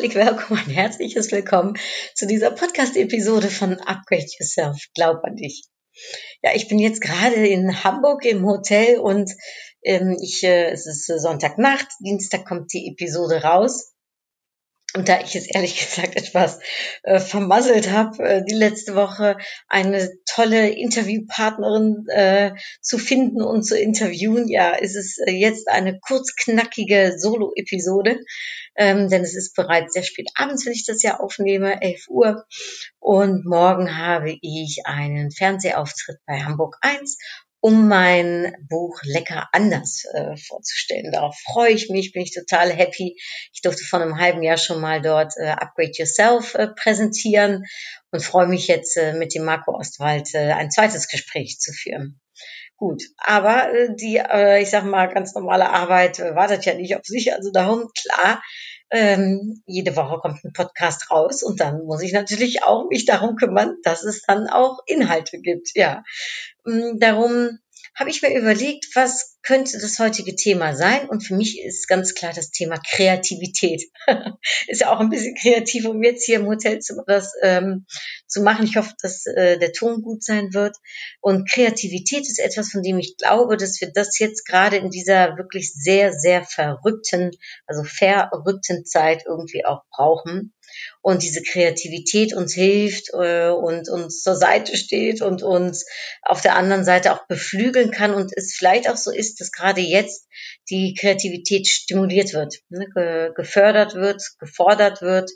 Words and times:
Herzlich 0.00 0.14
willkommen, 0.14 0.60
ein 0.66 0.70
herzliches 0.70 1.30
Willkommen 1.30 1.74
zu 2.14 2.26
dieser 2.26 2.50
Podcast-Episode 2.52 3.48
von 3.48 3.74
Upgrade 3.80 4.24
Yourself. 4.38 4.78
Glaub 4.94 5.22
an 5.24 5.36
dich. 5.36 5.64
Ja, 6.42 6.52
ich 6.54 6.68
bin 6.68 6.78
jetzt 6.78 7.02
gerade 7.02 7.46
in 7.46 7.84
Hamburg 7.84 8.24
im 8.24 8.46
Hotel 8.46 8.98
und 8.98 9.30
ähm, 9.82 10.16
ich, 10.22 10.42
äh, 10.42 10.70
es 10.70 10.86
ist 10.86 11.04
Sonntagnacht, 11.04 11.86
Dienstag 12.02 12.46
kommt 12.46 12.72
die 12.72 12.88
Episode 12.88 13.42
raus. 13.42 13.92
Und 14.94 15.08
da 15.08 15.20
ich 15.20 15.36
es 15.36 15.46
ehrlich 15.46 15.78
gesagt 15.86 16.16
etwas 16.16 16.58
äh, 17.02 17.20
vermasselt 17.20 17.90
habe, 17.90 18.22
äh, 18.22 18.44
die 18.44 18.54
letzte 18.54 18.96
Woche 18.96 19.36
eine 19.68 20.10
tolle 20.26 20.70
Interviewpartnerin 20.70 22.06
äh, 22.08 22.52
zu 22.80 22.98
finden 22.98 23.42
und 23.42 23.62
zu 23.62 23.78
interviewen, 23.78 24.48
ja, 24.48 24.70
ist 24.70 24.96
es 24.96 25.18
äh, 25.18 25.30
jetzt 25.30 25.68
eine 25.68 26.00
kurzknackige 26.00 27.14
Solo-Episode, 27.16 28.18
ähm, 28.76 29.08
denn 29.08 29.22
es 29.22 29.36
ist 29.36 29.54
bereits 29.54 29.92
sehr 29.92 30.02
spät 30.02 30.28
abends, 30.34 30.66
wenn 30.66 30.72
ich 30.72 30.86
das 30.86 31.02
ja 31.02 31.20
aufnehme, 31.20 31.80
11 31.82 32.08
Uhr. 32.08 32.44
Und 32.98 33.46
morgen 33.46 33.96
habe 33.96 34.36
ich 34.40 34.82
einen 34.84 35.30
Fernsehauftritt 35.30 36.18
bei 36.26 36.40
Hamburg 36.40 36.76
1 36.80 37.16
um 37.60 37.88
mein 37.88 38.54
Buch 38.68 39.00
Lecker 39.02 39.48
anders 39.52 40.04
äh, 40.14 40.36
vorzustellen. 40.36 41.12
Darauf 41.12 41.36
freue 41.52 41.72
ich 41.72 41.90
mich, 41.90 42.12
bin 42.12 42.22
ich 42.22 42.34
total 42.34 42.72
happy. 42.72 43.16
Ich 43.52 43.60
durfte 43.62 43.84
vor 43.84 44.00
einem 44.00 44.18
halben 44.18 44.42
Jahr 44.42 44.56
schon 44.56 44.80
mal 44.80 45.02
dort 45.02 45.34
äh, 45.36 45.48
Upgrade 45.48 45.92
Yourself 45.94 46.54
äh, 46.54 46.68
präsentieren 46.68 47.64
und 48.10 48.24
freue 48.24 48.46
mich 48.46 48.66
jetzt 48.66 48.96
äh, 48.96 49.12
mit 49.12 49.34
dem 49.34 49.44
Marco 49.44 49.76
Ostwald 49.76 50.34
äh, 50.34 50.52
ein 50.52 50.70
zweites 50.70 51.08
Gespräch 51.08 51.58
zu 51.58 51.72
führen. 51.72 52.20
Gut, 52.76 53.02
aber 53.18 53.74
äh, 53.74 53.94
die, 53.94 54.22
ich 54.62 54.70
sag 54.70 54.84
mal, 54.84 55.12
ganz 55.12 55.34
normale 55.34 55.68
Arbeit 55.68 56.18
wartet 56.18 56.64
ja 56.64 56.74
nicht 56.74 56.96
auf 56.96 57.04
sich. 57.04 57.34
Also 57.34 57.50
darum, 57.52 57.90
klar, 58.00 58.42
ähm, 58.90 59.62
jede 59.66 59.96
Woche 59.96 60.18
kommt 60.20 60.44
ein 60.44 60.52
Podcast 60.52 61.10
raus 61.10 61.42
und 61.42 61.60
dann 61.60 61.84
muss 61.84 62.02
ich 62.02 62.12
natürlich 62.12 62.64
auch 62.64 62.88
mich 62.88 63.04
darum 63.04 63.36
kümmern, 63.36 63.76
dass 63.82 64.04
es 64.04 64.22
dann 64.22 64.48
auch 64.48 64.80
Inhalte 64.86 65.38
gibt. 65.40 65.70
Ja, 65.74 66.02
mm, 66.64 66.98
darum 66.98 67.58
habe 67.94 68.10
ich 68.10 68.22
mir 68.22 68.36
überlegt, 68.36 68.86
was 68.94 69.38
könnte 69.42 69.78
das 69.78 69.98
heutige 69.98 70.36
Thema 70.36 70.74
sein? 70.74 71.08
Und 71.08 71.22
für 71.22 71.34
mich 71.34 71.60
ist 71.60 71.88
ganz 71.88 72.14
klar 72.14 72.32
das 72.34 72.50
Thema 72.50 72.78
Kreativität. 72.78 73.90
ist 74.68 74.80
ja 74.80 74.92
auch 74.92 75.00
ein 75.00 75.10
bisschen 75.10 75.34
kreativ, 75.34 75.86
um 75.86 76.02
jetzt 76.02 76.24
hier 76.24 76.40
im 76.40 76.46
Hotel 76.46 76.80
zu, 76.80 77.02
das 77.06 77.32
ähm, 77.42 77.86
zu 78.26 78.42
machen. 78.42 78.64
Ich 78.64 78.76
hoffe, 78.76 78.92
dass 79.02 79.26
äh, 79.26 79.58
der 79.58 79.72
Ton 79.72 80.02
gut 80.02 80.22
sein 80.22 80.52
wird. 80.52 80.76
Und 81.20 81.48
Kreativität 81.48 82.22
ist 82.22 82.38
etwas, 82.38 82.70
von 82.70 82.82
dem 82.82 82.98
ich 82.98 83.16
glaube, 83.16 83.56
dass 83.56 83.80
wir 83.80 83.90
das 83.92 84.18
jetzt 84.18 84.46
gerade 84.46 84.76
in 84.76 84.90
dieser 84.90 85.36
wirklich 85.36 85.72
sehr, 85.72 86.12
sehr 86.12 86.44
verrückten, 86.44 87.30
also 87.66 87.84
verrückten 87.84 88.84
Zeit 88.84 89.24
irgendwie 89.26 89.64
auch 89.64 89.82
brauchen 89.90 90.52
und 91.02 91.22
diese 91.22 91.42
Kreativität 91.42 92.34
uns 92.34 92.54
hilft 92.54 93.10
äh, 93.12 93.48
und 93.48 93.88
uns 93.88 94.22
zur 94.22 94.36
Seite 94.36 94.76
steht 94.76 95.22
und 95.22 95.42
uns 95.42 95.86
auf 96.22 96.40
der 96.40 96.56
anderen 96.56 96.84
Seite 96.84 97.12
auch 97.12 97.26
beflügeln 97.26 97.90
kann 97.90 98.14
und 98.14 98.32
es 98.36 98.54
vielleicht 98.54 98.88
auch 98.88 98.96
so 98.96 99.10
ist, 99.10 99.40
dass 99.40 99.52
gerade 99.52 99.80
jetzt 99.80 100.26
die 100.68 100.94
Kreativität 100.98 101.66
stimuliert 101.66 102.32
wird, 102.32 102.56
ne, 102.68 102.86
ge 102.94 103.32
gefördert 103.34 103.94
wird, 103.94 104.22
gefordert 104.38 105.02
wird 105.02 105.30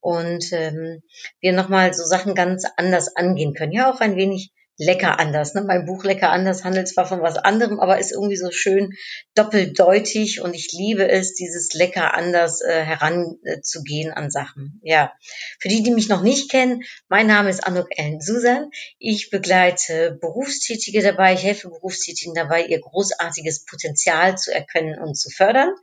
und 0.00 0.52
ähm, 0.52 1.02
wir 1.40 1.52
nochmal 1.52 1.92
so 1.94 2.04
Sachen 2.04 2.34
ganz 2.34 2.64
anders 2.76 3.14
angehen 3.16 3.54
können. 3.54 3.72
Ja, 3.72 3.92
auch 3.92 4.00
ein 4.00 4.16
wenig 4.16 4.50
lecker 4.80 5.20
anders. 5.20 5.54
Ne? 5.54 5.62
Mein 5.62 5.84
Buch 5.84 6.04
Lecker 6.04 6.30
anders 6.30 6.64
handelt 6.64 6.88
zwar 6.88 7.06
von 7.06 7.20
was 7.20 7.36
anderem, 7.36 7.78
aber 7.80 7.98
ist 7.98 8.12
irgendwie 8.12 8.36
so 8.36 8.50
schön 8.50 8.94
doppeldeutig 9.34 10.40
und 10.40 10.54
ich 10.54 10.72
liebe 10.72 11.06
es, 11.06 11.34
dieses 11.34 11.74
lecker 11.74 12.14
anders 12.14 12.62
äh, 12.62 12.82
heranzugehen 12.82 14.10
an 14.10 14.30
Sachen. 14.30 14.80
Ja, 14.82 15.12
für 15.58 15.68
die, 15.68 15.82
die 15.82 15.90
mich 15.90 16.08
noch 16.08 16.22
nicht 16.22 16.50
kennen, 16.50 16.82
mein 17.08 17.26
Name 17.26 17.50
ist 17.50 17.66
Anuk 17.66 17.88
Ellen 17.90 18.22
Susan. 18.22 18.70
Ich 18.98 19.28
begleite 19.28 20.16
Berufstätige 20.18 21.02
dabei, 21.02 21.34
ich 21.34 21.42
helfe 21.42 21.68
Berufstätigen 21.68 22.34
dabei, 22.34 22.64
ihr 22.64 22.80
großartiges 22.80 23.66
Potenzial 23.66 24.38
zu 24.38 24.52
erkennen 24.52 24.98
und 24.98 25.14
zu 25.14 25.28
fördern. 25.28 25.74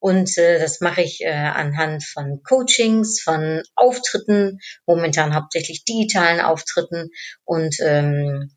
Und 0.00 0.36
äh, 0.38 0.58
das 0.58 0.80
mache 0.80 1.02
ich 1.02 1.20
äh, 1.20 1.30
anhand 1.30 2.04
von 2.04 2.42
Coachings, 2.42 3.20
von 3.20 3.62
Auftritten, 3.76 4.58
momentan 4.86 5.34
hauptsächlich 5.34 5.84
digitalen 5.84 6.40
Auftritten 6.40 7.10
und 7.44 7.76
ähm, 7.80 8.50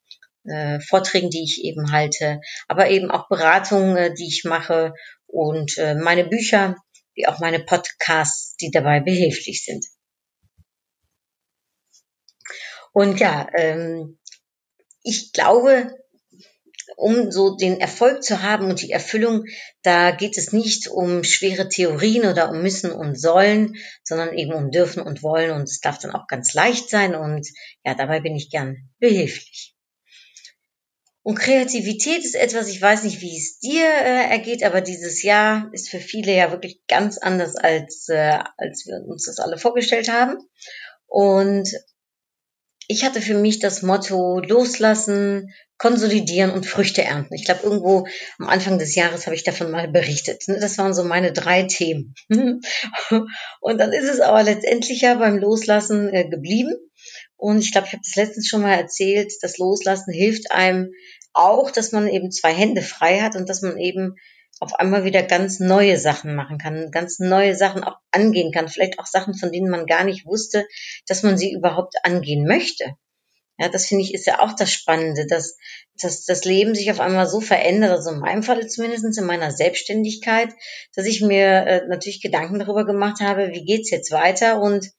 äh, 0.45 0.79
Vorträgen, 0.79 1.29
die 1.29 1.43
ich 1.43 1.63
eben 1.63 1.91
halte, 1.91 2.39
aber 2.67 2.89
eben 2.89 3.11
auch 3.11 3.27
Beratungen, 3.27 3.97
äh, 3.97 4.13
die 4.13 4.27
ich 4.27 4.43
mache 4.45 4.93
und 5.27 5.77
äh, 5.77 5.95
meine 5.95 6.25
Bücher, 6.25 6.77
wie 7.13 7.27
auch 7.27 7.39
meine 7.39 7.59
Podcasts, 7.59 8.55
die 8.55 8.71
dabei 8.71 9.01
behilflich 9.01 9.63
sind. 9.65 9.85
Und 12.93 13.19
ja, 13.19 13.47
ähm, 13.55 14.19
ich 15.01 15.33
glaube, 15.33 15.93
um 16.95 17.31
so 17.31 17.55
den 17.55 17.79
Erfolg 17.79 18.23
zu 18.23 18.41
haben 18.41 18.65
und 18.69 18.81
die 18.81 18.91
Erfüllung, 18.91 19.45
da 19.81 20.11
geht 20.11 20.37
es 20.37 20.53
nicht 20.53 20.87
um 20.87 21.23
schwere 21.23 21.69
Theorien 21.69 22.25
oder 22.25 22.49
um 22.49 22.61
müssen 22.61 22.91
und 22.91 23.19
sollen, 23.19 23.75
sondern 24.03 24.37
eben 24.37 24.53
um 24.53 24.71
dürfen 24.71 25.03
und 25.03 25.23
wollen 25.23 25.51
und 25.51 25.63
es 25.63 25.79
darf 25.79 25.99
dann 25.99 26.11
auch 26.11 26.27
ganz 26.27 26.53
leicht 26.53 26.89
sein 26.89 27.15
und 27.15 27.47
ja, 27.83 27.95
dabei 27.95 28.19
bin 28.19 28.35
ich 28.35 28.49
gern 28.49 28.89
behilflich. 28.99 29.73
Und 31.25 31.39
Kreativität 31.39 32.25
ist 32.25 32.35
etwas, 32.35 32.67
ich 32.67 32.81
weiß 32.81 33.03
nicht, 33.05 33.21
wie 33.21 33.37
es 33.37 33.57
dir 33.59 33.85
äh, 33.85 34.29
ergeht, 34.29 34.61
aber 34.61 34.81
dieses 34.81 35.23
Jahr 35.23 35.69
ist 35.71 35.89
für 35.89 35.99
viele 35.99 36.35
ja 36.35 36.51
wirklich 36.51 36.81
ganz 36.87 37.17
anders, 37.17 37.55
als, 37.55 38.09
äh, 38.09 38.39
als 38.57 38.85
wir 38.85 39.01
uns 39.07 39.25
das 39.25 39.39
alle 39.39 39.57
vorgestellt 39.57 40.09
haben. 40.09 40.37
Und 41.07 41.69
ich 42.87 43.03
hatte 43.03 43.21
für 43.21 43.35
mich 43.35 43.59
das 43.59 43.81
Motto 43.81 44.39
loslassen, 44.39 45.53
konsolidieren 45.77 46.51
und 46.51 46.65
Früchte 46.65 47.03
ernten. 47.03 47.33
Ich 47.33 47.45
glaube, 47.45 47.63
irgendwo 47.63 48.07
am 48.39 48.47
Anfang 48.47 48.79
des 48.79 48.95
Jahres 48.95 49.25
habe 49.25 49.35
ich 49.35 49.43
davon 49.43 49.71
mal 49.71 49.89
berichtet. 49.89 50.47
Ne? 50.47 50.59
Das 50.59 50.77
waren 50.77 50.93
so 50.93 51.03
meine 51.03 51.33
drei 51.33 51.63
Themen. 51.63 52.13
Und 52.29 53.77
dann 53.77 53.91
ist 53.91 54.09
es 54.09 54.21
aber 54.21 54.43
letztendlich 54.43 55.01
ja 55.01 55.15
beim 55.15 55.37
Loslassen 55.37 56.13
äh, 56.13 56.27
geblieben. 56.29 56.73
Und 57.35 57.59
ich 57.59 57.71
glaube, 57.73 57.87
ich 57.87 57.93
habe 57.93 58.03
das 58.05 58.15
letztens 58.15 58.47
schon 58.47 58.61
mal 58.61 58.75
erzählt, 58.75 59.33
das 59.41 59.57
Loslassen 59.57 60.13
hilft 60.13 60.51
einem 60.51 60.91
auch, 61.33 61.71
dass 61.71 61.91
man 61.91 62.07
eben 62.07 62.31
zwei 62.31 62.53
Hände 62.53 62.81
frei 62.81 63.19
hat 63.19 63.35
und 63.35 63.49
dass 63.49 63.61
man 63.61 63.77
eben 63.77 64.15
auf 64.63 64.73
einmal 64.75 65.03
wieder 65.03 65.21
ganz 65.23 65.59
neue 65.59 65.97
Sachen 65.97 66.35
machen 66.35 66.57
kann, 66.57 66.89
ganz 66.91 67.19
neue 67.19 67.55
Sachen 67.55 67.83
auch 67.83 67.97
angehen 68.11 68.51
kann, 68.51 68.67
vielleicht 68.67 68.99
auch 68.99 69.05
Sachen, 69.05 69.35
von 69.35 69.51
denen 69.51 69.69
man 69.69 69.85
gar 69.85 70.03
nicht 70.03 70.25
wusste, 70.25 70.65
dass 71.07 71.23
man 71.23 71.37
sie 71.37 71.51
überhaupt 71.51 71.95
angehen 72.03 72.47
möchte. 72.47 72.95
Ja, 73.59 73.69
das 73.69 73.85
finde 73.85 74.03
ich 74.03 74.13
ist 74.13 74.25
ja 74.25 74.39
auch 74.39 74.53
das 74.53 74.71
Spannende, 74.71 75.27
dass, 75.27 75.57
dass 76.01 76.25
das 76.25 76.43
Leben 76.43 76.73
sich 76.73 76.89
auf 76.89 76.99
einmal 76.99 77.27
so 77.27 77.39
verändert, 77.39 77.91
also 77.91 78.09
in 78.09 78.19
meinem 78.19 78.41
Fall 78.41 78.65
zumindest 78.67 79.17
in 79.17 79.25
meiner 79.25 79.51
Selbstständigkeit, 79.51 80.49
dass 80.95 81.05
ich 81.05 81.21
mir 81.21 81.45
äh, 81.45 81.87
natürlich 81.87 82.21
Gedanken 82.21 82.57
darüber 82.57 82.83
gemacht 82.83 83.21
habe, 83.21 83.51
wie 83.51 83.63
geht's 83.63 83.91
jetzt 83.91 84.11
weiter 84.11 84.59
und 84.59 84.89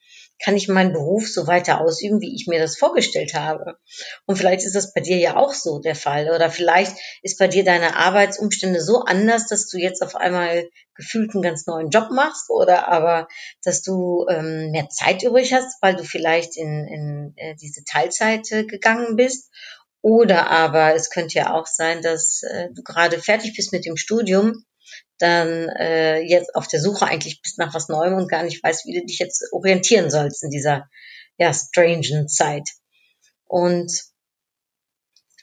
kann 0.42 0.56
ich 0.56 0.68
meinen 0.68 0.92
Beruf 0.92 1.28
so 1.28 1.46
weiter 1.46 1.80
ausüben, 1.80 2.20
wie 2.20 2.34
ich 2.34 2.46
mir 2.46 2.58
das 2.58 2.76
vorgestellt 2.76 3.34
habe. 3.34 3.76
Und 4.26 4.36
vielleicht 4.36 4.64
ist 4.64 4.74
das 4.74 4.92
bei 4.92 5.00
dir 5.00 5.16
ja 5.16 5.36
auch 5.36 5.54
so 5.54 5.78
der 5.78 5.94
Fall. 5.94 6.30
Oder 6.30 6.50
vielleicht 6.50 6.96
ist 7.22 7.38
bei 7.38 7.48
dir 7.48 7.64
deine 7.64 7.96
Arbeitsumstände 7.96 8.80
so 8.80 9.00
anders, 9.00 9.46
dass 9.46 9.68
du 9.68 9.78
jetzt 9.78 10.02
auf 10.02 10.16
einmal 10.16 10.68
gefühlt 10.94 11.34
einen 11.34 11.42
ganz 11.42 11.66
neuen 11.66 11.90
Job 11.90 12.10
machst 12.10 12.50
oder 12.50 12.88
aber, 12.88 13.28
dass 13.62 13.82
du 13.82 14.26
ähm, 14.28 14.70
mehr 14.70 14.88
Zeit 14.88 15.22
übrig 15.22 15.52
hast, 15.52 15.80
weil 15.80 15.96
du 15.96 16.04
vielleicht 16.04 16.56
in, 16.56 16.86
in 16.86 17.32
äh, 17.36 17.54
diese 17.56 17.84
Teilzeit 17.84 18.50
äh, 18.52 18.64
gegangen 18.64 19.16
bist. 19.16 19.50
Oder 20.02 20.50
aber 20.50 20.94
es 20.94 21.08
könnte 21.08 21.38
ja 21.38 21.54
auch 21.54 21.66
sein, 21.66 22.02
dass 22.02 22.42
äh, 22.42 22.68
du 22.74 22.82
gerade 22.82 23.18
fertig 23.18 23.54
bist 23.56 23.72
mit 23.72 23.86
dem 23.86 23.96
Studium 23.96 24.64
dann 25.18 25.68
äh, 25.78 26.20
jetzt 26.20 26.54
auf 26.54 26.66
der 26.66 26.80
Suche 26.80 27.06
eigentlich 27.06 27.40
bist 27.42 27.58
nach 27.58 27.74
was 27.74 27.88
Neuem 27.88 28.14
und 28.14 28.28
gar 28.28 28.42
nicht 28.42 28.62
weißt, 28.62 28.86
wie 28.86 28.98
du 28.98 29.06
dich 29.06 29.18
jetzt 29.18 29.44
orientieren 29.52 30.10
sollst 30.10 30.42
in 30.42 30.50
dieser 30.50 30.88
ja, 31.38 31.52
strangen 31.52 32.28
Zeit. 32.28 32.68
Und 33.46 33.90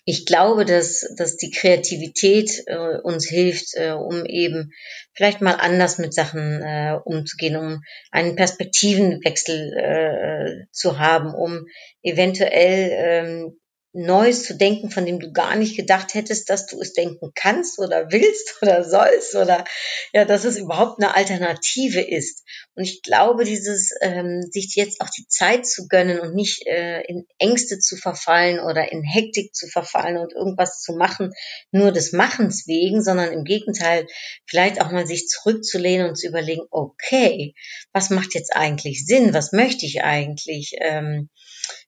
ich 0.04 0.26
glaube, 0.26 0.66
dass, 0.66 1.06
dass 1.16 1.38
die 1.38 1.52
Kreativität 1.52 2.64
äh, 2.66 2.98
uns 2.98 3.28
hilft, 3.28 3.76
äh, 3.76 3.92
um 3.92 4.26
eben 4.26 4.72
vielleicht 5.14 5.42
mal 5.42 5.54
anders 5.54 6.00
mit 6.00 6.14
Sachen 6.14 6.62
äh, 6.62 6.98
umzugehen, 7.04 7.56
um 7.56 7.84
einen 8.10 8.36
Perspektivenwechsel 8.36 9.74
äh, 9.78 10.66
zu 10.72 10.98
haben, 10.98 11.36
um 11.36 11.66
eventuell 12.02 12.90
ähm, 12.94 13.60
Neues 13.94 14.44
zu 14.44 14.56
denken, 14.56 14.90
von 14.90 15.06
dem 15.06 15.20
du 15.20 15.34
gar 15.34 15.58
nicht 15.58 15.76
gedacht 15.76 16.14
hättest, 16.14 16.50
dass 16.50 16.66
du 16.66 16.80
es 16.80 16.94
denken 16.94 17.32
kannst 17.36 17.78
oder 17.78 18.10
willst 18.12 18.58
oder 18.62 18.84
sollst 18.84 19.36
oder 19.36 19.66
ja, 20.14 20.24
dass 20.24 20.46
es 20.46 20.58
überhaupt 20.58 21.02
eine 21.02 21.14
Alternative 21.14 22.00
ist. 22.00 22.46
Und 22.76 22.86
ich 22.86 23.02
glaube, 23.02 23.44
dieses 23.44 23.92
ähm, 24.02 24.42
sich 24.50 24.74
jetzt 24.76 25.02
auch 25.02 25.10
die 25.10 25.28
Zeit 25.28 25.66
zu 25.66 25.88
gönnen 25.88 26.22
und 26.22 26.36
nicht 26.36 26.66
äh, 26.68 27.02
in 27.02 27.26
Ängste 27.38 27.80
zu 27.80 27.98
verfallen 27.98 28.60
oder 28.60 28.92
in 28.92 29.04
Hektik 29.04 29.54
zu 29.54 29.68
verfallen 29.68 30.18
und 30.18 30.34
irgendwas 30.34 30.82
zu 30.82 30.94
machen, 30.94 31.32
nur 31.72 31.92
des 31.92 32.14
Machens 32.14 32.68
wegen, 32.68 33.04
sondern 33.04 33.34
im 33.34 33.44
Gegenteil, 33.44 34.08
vielleicht 34.48 34.80
auch 34.80 34.92
mal 34.92 35.06
sich 35.06 35.28
zurückzulehnen 35.28 36.08
und 36.08 36.16
zu 36.16 36.28
überlegen, 36.28 36.64
okay, 36.72 37.54
was 37.92 38.10
macht 38.10 38.36
jetzt 38.36 38.56
eigentlich 38.56 39.06
Sinn? 39.06 39.34
Was 39.34 39.52
möchte 39.52 39.86
ich 39.86 40.04
eigentlich? 40.04 40.76
Ähm, 40.80 41.30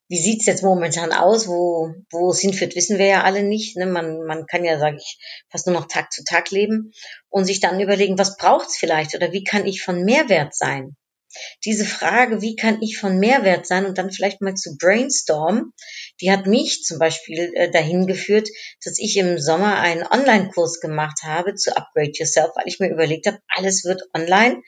wie 0.09 0.17
sieht's 0.17 0.45
jetzt 0.45 0.63
momentan 0.63 1.11
aus? 1.11 1.47
Wo, 1.47 1.93
wo 2.11 2.31
es 2.31 2.39
hinführt, 2.39 2.75
wissen 2.75 2.97
wir 2.97 3.07
ja 3.07 3.23
alle 3.23 3.43
nicht. 3.43 3.77
Ne? 3.77 3.85
Man, 3.85 4.23
man 4.25 4.45
kann 4.45 4.63
ja, 4.63 4.77
sage 4.77 4.97
ich, 4.97 5.17
fast 5.49 5.67
nur 5.67 5.75
noch 5.75 5.87
Tag 5.87 6.11
zu 6.11 6.23
Tag 6.23 6.51
leben 6.51 6.91
und 7.29 7.45
sich 7.45 7.59
dann 7.59 7.79
überlegen, 7.79 8.17
was 8.17 8.37
braucht's 8.37 8.77
vielleicht 8.77 9.15
oder 9.15 9.31
wie 9.31 9.43
kann 9.43 9.65
ich 9.65 9.81
von 9.81 10.03
Mehrwert 10.03 10.55
sein? 10.55 10.95
Diese 11.65 11.85
Frage, 11.85 12.41
wie 12.41 12.55
kann 12.55 12.81
ich 12.81 12.97
von 12.97 13.17
Mehrwert 13.17 13.65
sein 13.65 13.85
und 13.85 13.97
dann 13.97 14.11
vielleicht 14.11 14.41
mal 14.41 14.53
zu 14.53 14.77
brainstorm, 14.77 15.73
die 16.21 16.31
hat 16.31 16.45
mich 16.45 16.83
zum 16.83 16.99
Beispiel 16.99 17.51
äh, 17.55 17.71
dahin 17.71 18.05
geführt, 18.05 18.49
dass 18.83 18.99
ich 18.99 19.17
im 19.17 19.39
Sommer 19.39 19.79
einen 19.79 20.03
Online-Kurs 20.03 20.79
gemacht 20.79 21.21
habe 21.23 21.55
zu 21.55 21.75
Upgrade 21.75 22.11
Yourself, 22.13 22.51
weil 22.55 22.67
ich 22.67 22.79
mir 22.79 22.91
überlegt 22.91 23.25
habe, 23.25 23.39
alles 23.47 23.83
wird 23.83 24.03
online. 24.13 24.61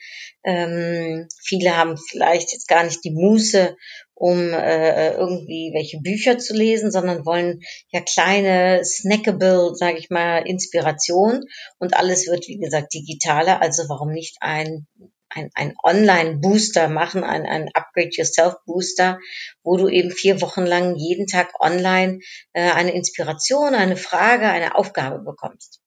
Ähm, 0.44 1.28
viele 1.40 1.76
haben 1.76 1.96
vielleicht 1.96 2.52
jetzt 2.52 2.68
gar 2.68 2.84
nicht 2.84 3.04
die 3.04 3.12
Muße, 3.12 3.76
um 4.18 4.54
äh, 4.54 5.12
irgendwie 5.12 5.72
welche 5.74 6.00
Bücher 6.00 6.38
zu 6.38 6.54
lesen, 6.54 6.90
sondern 6.90 7.26
wollen 7.26 7.60
ja 7.90 8.00
kleine, 8.00 8.82
snackable, 8.82 9.74
sage 9.74 9.98
ich 9.98 10.08
mal, 10.08 10.38
Inspiration 10.38 11.44
und 11.78 11.94
alles 11.96 12.26
wird, 12.26 12.48
wie 12.48 12.58
gesagt, 12.58 12.94
digitaler. 12.94 13.60
Also 13.60 13.84
warum 13.88 14.12
nicht 14.12 14.38
ein 14.40 14.86
ein, 15.28 15.50
ein 15.54 15.74
Online-Booster 15.82 16.88
machen, 16.88 17.22
ein, 17.22 17.44
ein 17.44 17.68
Upgrade-Yourself-Booster, 17.74 19.18
wo 19.62 19.76
du 19.76 19.88
eben 19.88 20.10
vier 20.10 20.40
Wochen 20.40 20.64
lang 20.64 20.96
jeden 20.96 21.26
Tag 21.26 21.52
online 21.60 22.20
äh, 22.54 22.70
eine 22.70 22.94
Inspiration, 22.94 23.74
eine 23.74 23.96
Frage, 23.96 24.48
eine 24.48 24.76
Aufgabe 24.76 25.18
bekommst. 25.18 25.80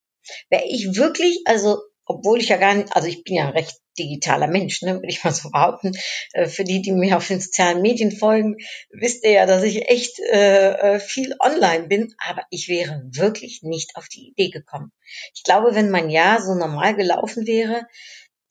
Wäre 0.50 0.66
ich 0.68 0.96
wirklich, 0.96 1.42
also 1.46 1.80
obwohl 2.10 2.40
ich 2.40 2.50
ja 2.50 2.58
gar 2.58 2.74
nicht, 2.74 2.94
also 2.96 3.08
ich 3.08 3.24
bin 3.24 3.36
ja 3.36 3.48
ein 3.48 3.54
recht 3.54 3.78
digitaler 3.98 4.48
Mensch, 4.48 4.82
ne, 4.82 4.96
würde 4.96 5.08
ich 5.08 5.24
mal 5.24 5.34
so 5.34 5.52
behaupten. 5.52 5.92
Äh, 6.34 6.48
für 6.48 6.64
die, 6.64 6.82
die 6.82 6.92
mir 6.92 7.16
auf 7.16 7.28
den 7.28 7.40
sozialen 7.40 7.82
Medien 7.82 8.12
folgen, 8.12 8.56
wisst 8.90 9.24
ihr 9.24 9.32
ja, 9.32 9.46
dass 9.46 9.64
ich 9.64 9.88
echt 9.90 10.20
äh, 10.20 10.96
äh, 10.96 11.00
viel 11.00 11.36
online 11.40 11.88
bin, 11.88 12.14
aber 12.28 12.42
ich 12.50 12.68
wäre 12.68 13.04
wirklich 13.12 13.62
nicht 13.62 13.96
auf 13.96 14.08
die 14.08 14.30
Idee 14.30 14.50
gekommen. 14.50 14.92
Ich 15.36 15.44
glaube, 15.44 15.76
wenn 15.76 15.92
mein 15.92 16.10
Jahr 16.10 16.42
so 16.42 16.56
normal 16.56 16.96
gelaufen 16.96 17.46
wäre, 17.46 17.86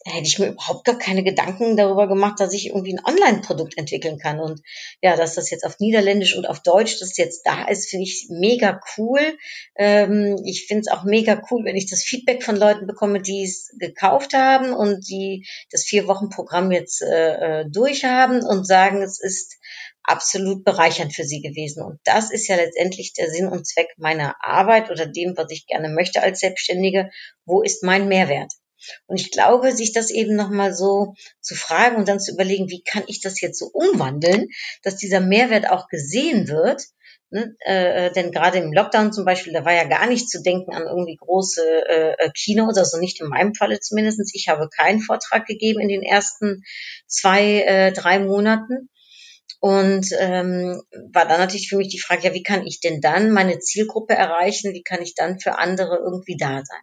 da 0.05 0.13
hätte 0.13 0.29
ich 0.29 0.39
mir 0.39 0.49
überhaupt 0.49 0.85
gar 0.85 0.97
keine 0.97 1.25
Gedanken 1.25 1.77
darüber 1.77 2.07
gemacht, 2.07 2.39
dass 2.39 2.53
ich 2.53 2.69
irgendwie 2.69 2.97
ein 2.97 3.05
Online-Produkt 3.05 3.77
entwickeln 3.77 4.19
kann. 4.19 4.39
Und 4.39 4.61
ja, 5.03 5.17
dass 5.17 5.35
das 5.35 5.51
jetzt 5.51 5.65
auf 5.65 5.81
Niederländisch 5.81 6.37
und 6.37 6.49
auf 6.49 6.61
Deutsch, 6.61 7.01
das 7.01 7.17
jetzt 7.17 7.45
da 7.45 7.67
ist, 7.67 7.91
finde 7.91 8.05
ich 8.05 8.29
mega 8.31 8.81
cool. 8.97 9.21
Ähm, 9.77 10.37
ich 10.45 10.67
finde 10.67 10.83
es 10.83 10.89
auch 10.89 11.05
mega 11.05 11.43
cool, 11.51 11.65
wenn 11.65 11.77
ich 11.77 11.91
das 11.91 12.05
Feedback 12.05 12.45
von 12.45 12.57
Leuten 12.57 12.87
bekomme, 12.87 13.21
die 13.21 13.43
es 13.43 13.75
gekauft 13.79 14.35
haben 14.35 14.73
und 14.73 15.09
die 15.09 15.47
das 15.71 15.85
Vier-Wochen-Programm 15.85 16.71
jetzt 16.71 17.03
äh, 17.03 17.63
äh 17.63 17.65
durchhaben 17.69 18.45
und 18.45 18.67
sagen, 18.67 19.03
es 19.03 19.21
ist 19.21 19.57
absolut 20.05 20.65
bereichernd 20.65 21.15
für 21.15 21.25
sie 21.25 21.43
gewesen. 21.43 21.83
Und 21.83 21.99
das 22.05 22.31
ist 22.31 22.47
ja 22.47 22.57
letztendlich 22.57 23.13
der 23.15 23.31
Sinn 23.31 23.49
und 23.49 23.67
Zweck 23.67 23.89
meiner 23.99 24.37
Arbeit 24.41 24.91
oder 24.91 25.07
dem, 25.07 25.37
was 25.37 25.51
ich 25.51 25.67
gerne 25.67 25.89
möchte 25.89 26.23
als 26.23 26.41
Selbstständige. 26.41 27.11
Wo 27.45 27.63
ist 27.63 27.83
mein 27.83 28.09
Mehrwert? 28.09 28.53
Und 29.07 29.21
ich 29.21 29.31
glaube, 29.31 29.73
sich 29.73 29.93
das 29.93 30.11
eben 30.11 30.37
nochmal 30.37 30.75
so 30.75 31.15
zu 31.41 31.55
fragen 31.55 31.97
und 31.97 32.09
dann 32.09 32.21
zu 32.21 32.33
überlegen, 32.33 32.69
wie 32.69 32.83
kann 32.83 33.05
ich 33.07 33.21
das 33.21 33.41
jetzt 33.41 33.59
so 33.59 33.71
umwandeln, 33.73 34.49
dass 34.83 34.97
dieser 34.97 35.21
Mehrwert 35.21 35.71
auch 35.71 35.89
gesehen 35.89 36.49
wird. 36.49 36.83
Ne? 37.31 37.55
Äh, 37.61 38.11
denn 38.13 38.33
gerade 38.33 38.59
im 38.59 38.73
Lockdown 38.73 39.13
zum 39.13 39.27
Beispiel, 39.27 39.53
da 39.53 39.65
war 39.65 39.75
ja 39.75 39.85
gar 39.85 40.07
nicht 40.07 40.31
zu 40.31 40.43
denken 40.43 40.73
an 40.73 40.85
irgendwie 40.85 41.17
große 41.17 41.63
äh, 41.63 42.15
äh 42.19 42.31
Keynotes, 42.31 42.79
also 42.79 42.99
nicht 42.99 43.21
in 43.21 43.29
meinem 43.29 43.55
Falle 43.55 43.81
zumindestens. 43.81 44.33
Ich 44.35 44.49
habe 44.49 44.69
keinen 44.75 45.01
Vortrag 45.01 45.47
gegeben 45.47 45.81
in 45.81 45.89
den 45.89 46.03
ersten 46.03 46.63
zwei, 47.07 47.63
äh, 47.63 47.93
drei 47.93 48.19
Monaten. 48.19 48.89
Und 49.61 50.07
ähm, 50.19 50.81
war 51.13 51.27
dann 51.27 51.41
natürlich 51.41 51.69
für 51.69 51.77
mich 51.77 51.89
die 51.89 52.01
Frage, 52.01 52.29
ja, 52.29 52.35
wie 52.35 52.45
kann 52.45 52.65
ich 52.65 52.81
denn 52.81 53.01
dann 53.01 53.33
meine 53.33 53.59
Zielgruppe 53.59 54.15
erreichen? 54.15 54.73
Wie 54.73 54.83
kann 54.83 55.03
ich 55.03 55.15
dann 55.15 55.41
für 55.41 55.59
andere 55.59 55.97
irgendwie 55.97 56.37
da 56.37 56.63
sein? 56.65 56.83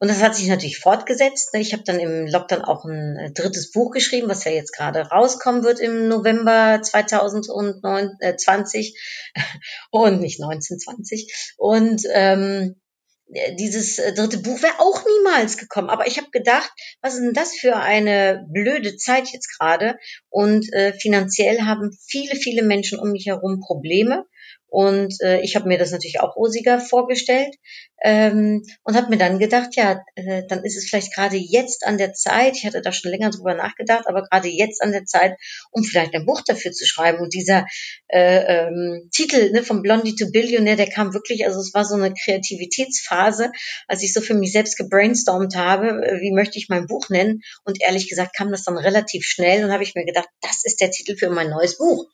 Und 0.00 0.08
das 0.08 0.22
hat 0.22 0.34
sich 0.34 0.48
natürlich 0.48 0.78
fortgesetzt. 0.78 1.50
Ich 1.52 1.74
habe 1.74 1.82
dann 1.84 2.00
im 2.00 2.26
Lockdown 2.26 2.62
auch 2.62 2.86
ein 2.86 3.16
äh, 3.16 3.32
drittes 3.32 3.70
Buch 3.70 3.90
geschrieben, 3.90 4.30
was 4.30 4.44
ja 4.44 4.50
jetzt 4.50 4.72
gerade 4.72 5.00
rauskommen 5.00 5.62
wird 5.62 5.78
im 5.78 6.08
November 6.08 6.80
2020 6.82 8.98
und 9.90 10.20
nicht 10.20 10.42
1920. 10.42 11.54
Und 11.58 12.02
ähm, 12.12 12.80
dieses 13.58 13.98
äh, 13.98 14.14
dritte 14.14 14.38
Buch 14.38 14.62
wäre 14.62 14.80
auch 14.80 15.04
niemals 15.04 15.58
gekommen. 15.58 15.90
Aber 15.90 16.06
ich 16.06 16.16
habe 16.16 16.30
gedacht, 16.30 16.72
was 17.02 17.12
ist 17.14 17.20
denn 17.20 17.34
das 17.34 17.54
für 17.54 17.76
eine 17.76 18.46
blöde 18.50 18.96
Zeit 18.96 19.28
jetzt 19.28 19.54
gerade? 19.58 19.98
Und 20.30 20.72
äh, 20.72 20.94
finanziell 20.94 21.60
haben 21.62 21.90
viele, 22.08 22.36
viele 22.36 22.62
Menschen 22.62 22.98
um 22.98 23.12
mich 23.12 23.26
herum 23.26 23.60
Probleme. 23.60 24.24
Und 24.70 25.20
äh, 25.20 25.40
ich 25.40 25.56
habe 25.56 25.66
mir 25.66 25.78
das 25.78 25.90
natürlich 25.90 26.20
auch 26.20 26.36
rosiger 26.36 26.78
vorgestellt 26.78 27.56
ähm, 28.02 28.62
und 28.84 28.96
habe 28.96 29.10
mir 29.10 29.18
dann 29.18 29.40
gedacht, 29.40 29.74
ja, 29.74 30.00
äh, 30.14 30.44
dann 30.48 30.64
ist 30.64 30.76
es 30.76 30.88
vielleicht 30.88 31.12
gerade 31.12 31.36
jetzt 31.36 31.84
an 31.84 31.98
der 31.98 32.12
Zeit, 32.12 32.56
ich 32.56 32.64
hatte 32.64 32.80
da 32.80 32.92
schon 32.92 33.10
länger 33.10 33.30
drüber 33.30 33.54
nachgedacht, 33.54 34.06
aber 34.06 34.22
gerade 34.22 34.46
jetzt 34.46 34.80
an 34.80 34.92
der 34.92 35.04
Zeit, 35.06 35.34
um 35.72 35.82
vielleicht 35.82 36.14
ein 36.14 36.24
Buch 36.24 36.40
dafür 36.46 36.70
zu 36.70 36.86
schreiben. 36.86 37.18
Und 37.18 37.34
dieser 37.34 37.66
äh, 38.06 38.68
ähm, 38.68 39.08
Titel 39.12 39.50
ne, 39.50 39.64
vom 39.64 39.82
Blondie 39.82 40.14
to 40.14 40.30
Billionaire, 40.30 40.76
der 40.76 40.88
kam 40.88 41.14
wirklich, 41.14 41.44
also 41.46 41.58
es 41.58 41.74
war 41.74 41.84
so 41.84 41.96
eine 41.96 42.14
Kreativitätsphase, 42.14 43.50
als 43.88 44.04
ich 44.04 44.12
so 44.12 44.20
für 44.20 44.34
mich 44.34 44.52
selbst 44.52 44.76
gebrainstormt 44.76 45.56
habe, 45.56 45.88
äh, 45.88 46.20
wie 46.20 46.32
möchte 46.32 46.58
ich 46.58 46.68
mein 46.68 46.86
Buch 46.86 47.08
nennen. 47.08 47.40
Und 47.64 47.82
ehrlich 47.82 48.08
gesagt 48.08 48.36
kam 48.36 48.52
das 48.52 48.62
dann 48.62 48.78
relativ 48.78 49.24
schnell 49.24 49.64
und 49.64 49.72
habe 49.72 49.82
ich 49.82 49.96
mir 49.96 50.04
gedacht, 50.04 50.28
das 50.40 50.60
ist 50.62 50.80
der 50.80 50.92
Titel 50.92 51.16
für 51.16 51.30
mein 51.30 51.50
neues 51.50 51.76
Buch. 51.76 52.06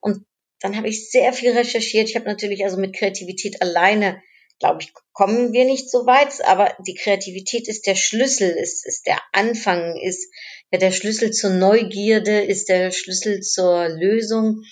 Und 0.00 0.24
dann 0.60 0.76
habe 0.76 0.88
ich 0.88 1.10
sehr 1.10 1.32
viel 1.32 1.52
recherchiert. 1.52 2.08
Ich 2.08 2.16
habe 2.16 2.26
natürlich 2.26 2.64
also 2.64 2.76
mit 2.76 2.94
Kreativität 2.94 3.62
alleine, 3.62 4.20
glaube 4.58 4.82
ich, 4.82 4.92
kommen 5.12 5.52
wir 5.52 5.64
nicht 5.64 5.90
so 5.90 6.06
weit, 6.06 6.44
aber 6.44 6.76
die 6.86 6.94
Kreativität 6.94 7.68
ist 7.68 7.86
der 7.86 7.94
Schlüssel, 7.94 8.50
ist, 8.50 8.86
ist 8.86 9.06
der 9.06 9.20
Anfang, 9.32 9.96
ist 9.96 10.28
ja 10.72 10.78
der 10.78 10.92
Schlüssel 10.92 11.30
zur 11.30 11.50
Neugierde, 11.50 12.40
ist 12.42 12.68
der 12.68 12.90
Schlüssel 12.90 13.40
zur 13.40 13.88
Lösung, 13.88 14.62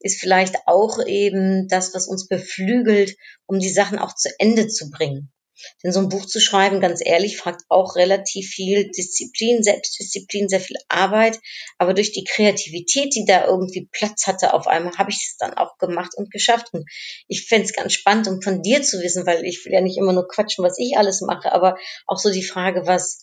ist 0.00 0.20
vielleicht 0.20 0.56
auch 0.66 0.98
eben 1.06 1.68
das, 1.68 1.94
was 1.94 2.08
uns 2.08 2.26
beflügelt, 2.28 3.16
um 3.46 3.58
die 3.58 3.70
Sachen 3.70 3.98
auch 3.98 4.14
zu 4.14 4.30
Ende 4.38 4.68
zu 4.68 4.90
bringen. 4.90 5.30
Denn 5.82 5.92
so 5.92 6.00
ein 6.00 6.08
Buch 6.08 6.26
zu 6.26 6.40
schreiben, 6.40 6.80
ganz 6.80 7.00
ehrlich, 7.04 7.36
fragt 7.36 7.62
auch 7.68 7.96
relativ 7.96 8.48
viel 8.48 8.90
Disziplin, 8.90 9.62
Selbstdisziplin, 9.62 10.48
sehr 10.48 10.60
viel 10.60 10.76
Arbeit. 10.88 11.38
Aber 11.78 11.94
durch 11.94 12.12
die 12.12 12.24
Kreativität, 12.24 13.14
die 13.14 13.24
da 13.26 13.46
irgendwie 13.46 13.88
Platz 13.92 14.26
hatte, 14.26 14.54
auf 14.54 14.66
einmal 14.66 14.96
habe 14.96 15.10
ich 15.10 15.16
es 15.16 15.36
dann 15.38 15.54
auch 15.54 15.76
gemacht 15.78 16.12
und 16.16 16.30
geschafft. 16.30 16.68
Und 16.72 16.88
ich 17.28 17.46
fände 17.46 17.66
es 17.66 17.72
ganz 17.72 17.92
spannend, 17.92 18.28
um 18.28 18.42
von 18.42 18.62
dir 18.62 18.82
zu 18.82 19.00
wissen, 19.00 19.26
weil 19.26 19.44
ich 19.44 19.64
will 19.64 19.72
ja 19.72 19.80
nicht 19.80 19.98
immer 19.98 20.12
nur 20.12 20.28
quatschen, 20.28 20.64
was 20.64 20.78
ich 20.78 20.96
alles 20.96 21.20
mache, 21.20 21.52
aber 21.52 21.76
auch 22.06 22.18
so 22.18 22.30
die 22.30 22.44
Frage, 22.44 22.86
was 22.86 23.20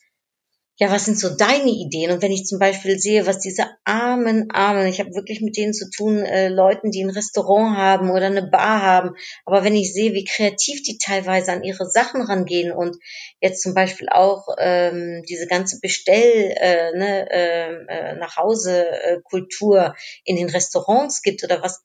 ja, 0.81 0.89
was 0.89 1.05
sind 1.05 1.19
so 1.19 1.29
deine 1.35 1.69
Ideen? 1.69 2.09
Und 2.09 2.23
wenn 2.23 2.31
ich 2.31 2.45
zum 2.45 2.57
Beispiel 2.57 2.97
sehe, 2.97 3.27
was 3.27 3.38
diese 3.38 3.69
armen, 3.83 4.50
armen, 4.50 4.88
ich 4.88 5.00
habe 5.00 5.13
wirklich 5.13 5.39
mit 5.39 5.55
denen 5.55 5.73
zu 5.73 5.91
tun, 5.91 6.25
äh, 6.25 6.47
Leuten, 6.47 6.89
die 6.89 7.03
ein 7.03 7.11
Restaurant 7.11 7.77
haben 7.77 8.09
oder 8.09 8.25
eine 8.25 8.47
Bar 8.47 8.81
haben, 8.81 9.11
aber 9.45 9.63
wenn 9.63 9.75
ich 9.75 9.93
sehe, 9.93 10.13
wie 10.13 10.25
kreativ 10.25 10.81
die 10.81 10.97
teilweise 10.97 11.51
an 11.51 11.63
ihre 11.63 11.85
Sachen 11.88 12.23
rangehen 12.23 12.71
und 12.71 12.97
jetzt 13.39 13.61
zum 13.61 13.75
Beispiel 13.75 14.09
auch 14.09 14.47
ähm, 14.57 15.21
diese 15.29 15.45
ganze 15.45 15.79
Bestell, 15.81 16.55
äh, 16.57 16.97
ne, 16.97 17.27
ähm, 17.29 17.85
äh, 17.88 18.15
nach 18.15 18.38
Hause 18.38 18.88
äh, 19.03 19.19
Kultur 19.23 19.93
in 20.23 20.35
den 20.35 20.50
Restaurants 20.50 21.21
gibt 21.21 21.43
oder 21.43 21.61
was 21.61 21.83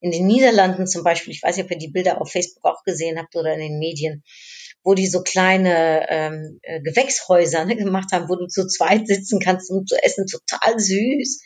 in 0.00 0.10
den 0.10 0.26
Niederlanden 0.26 0.86
zum 0.86 1.04
Beispiel, 1.04 1.34
ich 1.34 1.42
weiß 1.42 1.56
nicht, 1.56 1.66
ob 1.66 1.70
ihr 1.72 1.76
die 1.76 1.90
Bilder 1.90 2.22
auf 2.22 2.30
Facebook 2.30 2.64
auch 2.64 2.82
gesehen 2.84 3.18
habt 3.18 3.36
oder 3.36 3.52
in 3.52 3.60
den 3.60 3.78
Medien, 3.78 4.22
wo 4.88 4.94
die 4.94 5.06
so 5.06 5.22
kleine 5.22 6.06
ähm, 6.08 6.60
äh, 6.62 6.80
Gewächshäuser 6.80 7.66
ne, 7.66 7.76
gemacht 7.76 8.10
haben, 8.10 8.30
wo 8.30 8.36
du 8.36 8.46
zu 8.46 8.66
zweit 8.66 9.06
sitzen 9.06 9.38
kannst, 9.38 9.70
um 9.70 9.84
zu 9.84 10.02
essen, 10.02 10.24
total 10.24 10.80
süß. 10.80 11.42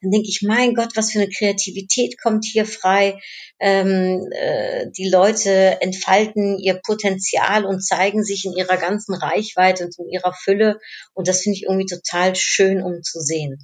Dann 0.00 0.12
denke 0.12 0.28
ich, 0.30 0.40
mein 0.40 0.72
Gott, 0.72 0.96
was 0.96 1.12
für 1.12 1.18
eine 1.18 1.28
Kreativität 1.28 2.18
kommt 2.18 2.46
hier 2.46 2.64
frei. 2.64 3.20
Ähm, 3.60 4.26
äh, 4.32 4.86
die 4.96 5.10
Leute 5.10 5.82
entfalten 5.82 6.58
ihr 6.58 6.80
Potenzial 6.82 7.66
und 7.66 7.84
zeigen 7.84 8.24
sich 8.24 8.46
in 8.46 8.54
ihrer 8.54 8.78
ganzen 8.78 9.14
Reichweite 9.14 9.84
und 9.84 9.98
in 9.98 10.08
ihrer 10.08 10.32
Fülle. 10.32 10.80
Und 11.12 11.28
das 11.28 11.42
finde 11.42 11.58
ich 11.58 11.64
irgendwie 11.64 11.94
total 11.94 12.34
schön, 12.34 12.82
um 12.82 13.02
zu 13.02 13.20
sehen. 13.20 13.58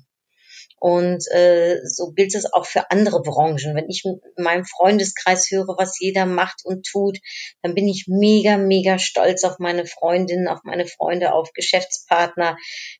Und 0.82 1.30
äh, 1.30 1.78
so 1.84 2.10
gilt 2.10 2.34
es 2.34 2.52
auch 2.52 2.66
für 2.66 2.90
andere 2.90 3.22
Branchen. 3.22 3.76
Wenn 3.76 3.88
ich 3.88 4.02
in 4.04 4.18
meinem 4.42 4.64
Freundeskreis 4.64 5.48
höre, 5.52 5.76
was 5.78 6.00
jeder 6.00 6.26
macht 6.26 6.62
und 6.64 6.84
tut, 6.84 7.18
dann 7.62 7.76
bin 7.76 7.86
ich 7.86 8.06
mega, 8.08 8.56
mega 8.56 8.98
stolz 8.98 9.44
auf 9.44 9.60
meine 9.60 9.86
Freundinnen, 9.86 10.48
auf 10.48 10.58
meine 10.64 10.88
Freunde, 10.88 11.34
auf 11.34 11.52
Geschäftspartner, 11.52 12.56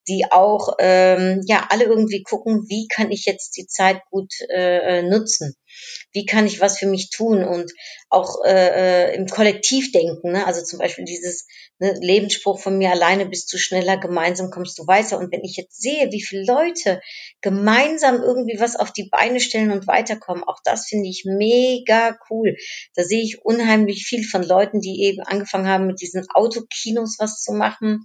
die 0.06 0.26
auch 0.30 0.76
ähm, 0.78 1.40
ja 1.48 1.66
alle 1.70 1.86
irgendwie 1.86 2.22
gucken, 2.22 2.66
wie 2.68 2.86
kann 2.86 3.10
ich 3.10 3.24
jetzt 3.24 3.56
die 3.56 3.66
Zeit 3.66 4.00
gut 4.12 4.32
äh, 4.48 5.00
äh 5.00 5.02
nutzen 5.02 5.56
wie 6.12 6.26
kann 6.26 6.46
ich 6.46 6.60
was 6.60 6.78
für 6.78 6.86
mich 6.86 7.10
tun 7.10 7.44
und 7.44 7.72
auch 8.10 8.44
äh, 8.44 9.10
äh, 9.10 9.16
im 9.16 9.26
Kollektiv 9.26 9.90
denken. 9.92 10.32
Ne? 10.32 10.46
Also 10.46 10.62
zum 10.62 10.78
Beispiel 10.78 11.04
dieses 11.04 11.46
ne, 11.78 11.94
Lebensspruch 12.00 12.60
von 12.60 12.76
mir, 12.76 12.90
alleine 12.90 13.26
bist 13.26 13.52
du 13.52 13.58
schneller, 13.58 13.96
gemeinsam 13.96 14.50
kommst 14.50 14.78
du 14.78 14.86
weiter. 14.86 15.18
Und 15.18 15.32
wenn 15.32 15.44
ich 15.44 15.56
jetzt 15.56 15.80
sehe, 15.80 16.12
wie 16.12 16.22
viele 16.22 16.44
Leute 16.44 17.00
gemeinsam 17.40 18.22
irgendwie 18.22 18.60
was 18.60 18.76
auf 18.76 18.92
die 18.92 19.08
Beine 19.10 19.40
stellen 19.40 19.72
und 19.72 19.86
weiterkommen, 19.86 20.44
auch 20.44 20.58
das 20.62 20.88
finde 20.88 21.08
ich 21.08 21.24
mega 21.24 22.18
cool. 22.28 22.56
Da 22.94 23.02
sehe 23.02 23.22
ich 23.22 23.44
unheimlich 23.44 24.04
viel 24.04 24.24
von 24.24 24.42
Leuten, 24.42 24.80
die 24.80 25.02
eben 25.04 25.22
angefangen 25.22 25.68
haben, 25.68 25.86
mit 25.86 26.02
diesen 26.02 26.26
Autokinos 26.34 27.16
was 27.18 27.42
zu 27.42 27.52
machen 27.52 28.04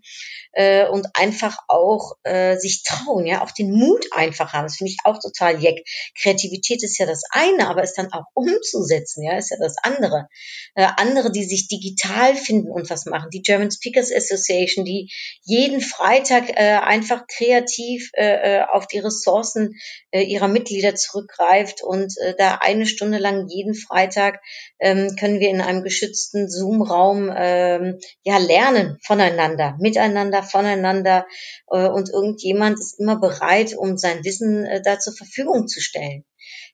äh, 0.54 0.88
und 0.88 1.08
einfach 1.16 1.58
auch 1.68 2.14
äh, 2.24 2.58
sich 2.58 2.84
trauen, 2.84 3.26
ja, 3.26 3.44
auch 3.44 3.52
den 3.52 3.72
Mut 3.72 4.06
einfach 4.12 4.54
haben. 4.54 4.66
Das 4.66 4.78
finde 4.78 4.92
ich 4.92 4.98
auch 5.04 5.20
total 5.20 5.62
jeck. 5.62 5.86
Kreativität 6.20 6.82
ist 6.84 6.98
ja 6.98 7.06
das 7.06 7.24
eine, 7.32 7.57
aber 7.62 7.84
es 7.84 7.94
dann 7.94 8.12
auch 8.12 8.26
umzusetzen, 8.34 9.24
ja, 9.24 9.38
ist 9.38 9.52
ja 9.52 9.58
das 9.60 9.76
andere. 9.82 10.28
Äh, 10.76 10.88
andere, 10.98 11.32
die 11.32 11.44
sich 11.44 11.68
digital 11.68 12.36
finden 12.36 12.72
und 12.72 12.90
was 12.90 13.06
machen. 13.06 13.30
Die 13.32 13.42
German 13.42 13.72
Speakers 13.72 14.12
Association, 14.14 14.86
die 14.86 15.10
jeden 15.44 15.82
Freitag 15.82 16.50
äh, 16.50 16.78
einfach 16.82 17.26
kreativ 17.28 18.12
äh, 18.14 18.58
äh 18.58 18.64
auf 18.72 18.88
die 18.88 19.00
Ressourcen 19.00 19.74
äh, 20.12 20.22
ihrer 20.22 20.48
Mitglieder 20.48 20.96
zurückgreift 20.96 21.82
und 21.84 22.14
äh, 22.20 22.36
da 22.38 22.60
eine 22.62 22.86
Stunde 22.86 23.18
lang 23.18 23.48
jeden 23.50 23.76
Freitag 23.76 24.42
ähm, 24.80 25.16
können 25.20 25.40
wir 25.40 25.50
in 25.50 25.62
einem 25.62 25.84
geschützten 25.84 26.50
Zoom-Raum 26.50 27.32
ähm, 27.36 28.00
ja 28.24 28.38
lernen 28.38 28.98
voneinander, 29.06 29.76
miteinander, 29.80 30.44
voneinander 30.44 31.26
äh, 31.72 31.88
und 31.88 32.10
irgendjemand 32.10 32.80
ist 32.80 33.00
immer 33.00 33.20
bereit, 33.20 33.76
um 33.76 33.98
sein 33.98 34.24
Wissen 34.24 34.66
äh, 34.66 34.82
da 34.82 35.00
zur 35.00 35.14
Verfügung 35.14 35.68
zu 35.68 35.82
stellen. 35.82 36.24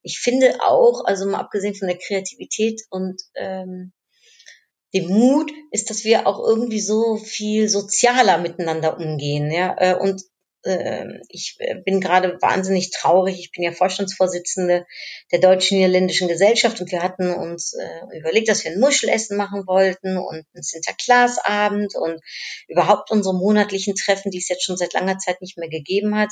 Ich 0.02 0.18
finde 0.18 0.58
auch, 0.62 1.04
also 1.04 1.26
mal 1.26 1.40
abgesehen 1.40 1.74
von 1.74 1.88
der 1.88 1.98
Kreativität 1.98 2.82
und 2.90 3.20
ähm, 3.34 3.92
dem 4.94 5.08
Mut, 5.08 5.50
ist, 5.72 5.90
dass 5.90 6.04
wir 6.04 6.26
auch 6.26 6.38
irgendwie 6.38 6.80
so 6.80 7.16
viel 7.16 7.68
sozialer 7.68 8.38
miteinander 8.38 8.96
umgehen, 8.96 9.50
ja, 9.50 9.74
äh, 9.78 9.96
und 9.98 10.22
ähm, 10.64 11.20
ich 11.28 11.56
äh, 11.58 11.76
bin 11.84 12.00
gerade 12.00 12.38
wahnsinnig 12.40 12.90
traurig. 12.90 13.38
Ich 13.38 13.52
bin 13.52 13.62
ja 13.62 13.72
Vorstandsvorsitzende 13.72 14.86
der 15.32 15.38
Deutschen 15.38 15.78
Niederländischen 15.78 16.28
Gesellschaft 16.28 16.80
und 16.80 16.90
wir 16.90 17.02
hatten 17.02 17.30
uns 17.32 17.74
äh, 17.74 18.18
überlegt, 18.18 18.48
dass 18.48 18.64
wir 18.64 18.72
ein 18.72 18.80
Muschelessen 18.80 19.36
machen 19.36 19.66
wollten 19.66 20.16
und 20.16 20.46
ein 20.54 20.62
Sinterklaasabend 20.62 21.94
und 21.96 22.20
überhaupt 22.68 23.10
unsere 23.10 23.34
monatlichen 23.34 23.94
Treffen, 23.94 24.30
die 24.30 24.38
es 24.38 24.48
jetzt 24.48 24.64
schon 24.64 24.76
seit 24.76 24.92
langer 24.92 25.18
Zeit 25.18 25.40
nicht 25.40 25.58
mehr 25.58 25.68
gegeben 25.68 26.16
hat, 26.16 26.30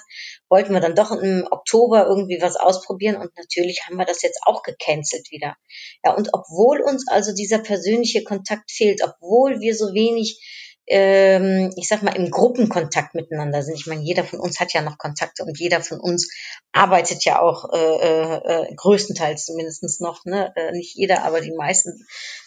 wollten 0.49 0.73
wir 0.73 0.81
dann 0.81 0.95
doch 0.95 1.13
im 1.13 1.47
Oktober 1.51 2.07
irgendwie 2.07 2.41
was 2.41 2.57
ausprobieren 2.57 3.17
und 3.17 3.37
natürlich 3.37 3.83
haben 3.87 3.97
wir 3.97 4.07
das 4.07 4.23
jetzt 4.23 4.41
auch 4.47 4.63
gecancelt 4.63 5.31
wieder. 5.31 5.57
Ja, 6.05 6.15
und 6.15 6.31
obwohl 6.33 6.81
uns 6.81 7.07
also 7.09 7.35
dieser 7.35 7.59
persönliche 7.59 8.25
Kontakt 8.25 8.71
fehlt, 8.71 9.03
obwohl 9.03 9.61
wir 9.61 9.75
so 9.75 9.95
wenig 9.95 10.41
ähm, 10.87 11.73
ich 11.77 11.89
sag 11.89 12.03
mal, 12.03 12.17
im 12.17 12.31
Gruppenkontakt 12.31 13.15
miteinander 13.15 13.63
sind. 13.63 13.75
Ich 13.75 13.87
meine, 13.87 14.03
jeder 14.03 14.25
von 14.25 14.41
uns 14.41 14.59
hat 14.59 14.73
ja 14.73 14.83
noch 14.83 14.99
Kontakte 14.99 15.45
und 15.45 15.59
jeder 15.59 15.81
von 15.81 16.01
uns 16.01 16.31
arbeitet 16.73 17.25
ja 17.25 17.41
auch 17.41 17.73
äh, 17.73 18.37
äh, 18.37 18.75
größtenteils 18.75 19.45
zumindestens 19.45 20.01
noch, 20.01 20.25
ne? 20.25 20.53
Äh, 20.57 20.73
nicht 20.73 20.97
jeder, 20.97 21.25
aber 21.25 21.41
die 21.41 21.53
meisten, 21.53 22.05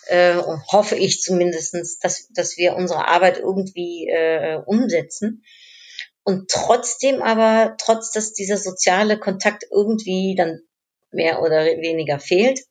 äh, 0.08 0.36
hoffe 0.72 0.96
ich 0.96 1.22
zumindestens, 1.22 2.00
dass, 2.00 2.28
dass 2.34 2.58
wir 2.58 2.76
unsere 2.76 3.08
Arbeit 3.08 3.40
irgendwie 3.40 4.08
äh, 4.08 4.60
umsetzen. 4.66 5.44
Und 6.24 6.50
trotzdem 6.50 7.22
aber, 7.22 7.76
trotz 7.78 8.12
dass 8.12 8.34
dieser 8.34 8.58
soziale 8.58 9.20
Kontakt 9.20 9.66
irgendwie 9.72 10.36
dann 10.36 10.60
mehr 11.12 11.42
oder 11.42 11.66
weniger 11.66 12.20
fehlt, 12.20 12.62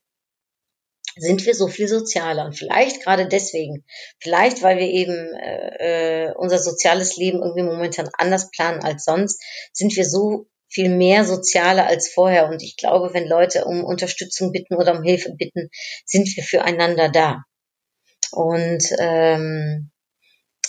sind 1.17 1.45
wir 1.47 1.55
so 1.55 1.69
viel 1.69 1.89
sozialer. 1.89 2.45
Und 2.45 2.59
vielleicht 2.59 3.03
gerade 3.03 3.27
deswegen, 3.27 3.85
vielleicht 4.21 4.63
weil 4.63 4.79
wir 4.79 4.89
eben 4.89 5.35
äh, 5.35 6.27
äh, 6.27 6.35
unser 6.35 6.59
soziales 6.59 7.17
Leben 7.17 7.43
irgendwie 7.43 7.63
momentan 7.63 8.09
anders 8.19 8.51
planen 8.51 8.83
als 8.83 9.05
sonst, 9.05 9.41
sind 9.73 9.95
wir 9.97 10.05
so 10.05 10.47
viel 10.69 10.89
mehr 10.89 11.25
sozialer 11.25 11.87
als 11.87 12.13
vorher. 12.13 12.49
Und 12.49 12.63
ich 12.63 12.77
glaube, 12.77 13.15
wenn 13.15 13.29
Leute 13.29 13.65
um 13.65 13.85
Unterstützung 13.85 14.51
bitten 14.53 14.75
oder 14.75 14.97
um 14.97 15.03
Hilfe 15.03 15.33
bitten, 15.35 15.71
sind 16.05 16.35
wir 16.37 16.43
füreinander 16.43 17.09
da. 17.09 17.45
Und 18.33 18.85
ähm, 18.99 19.91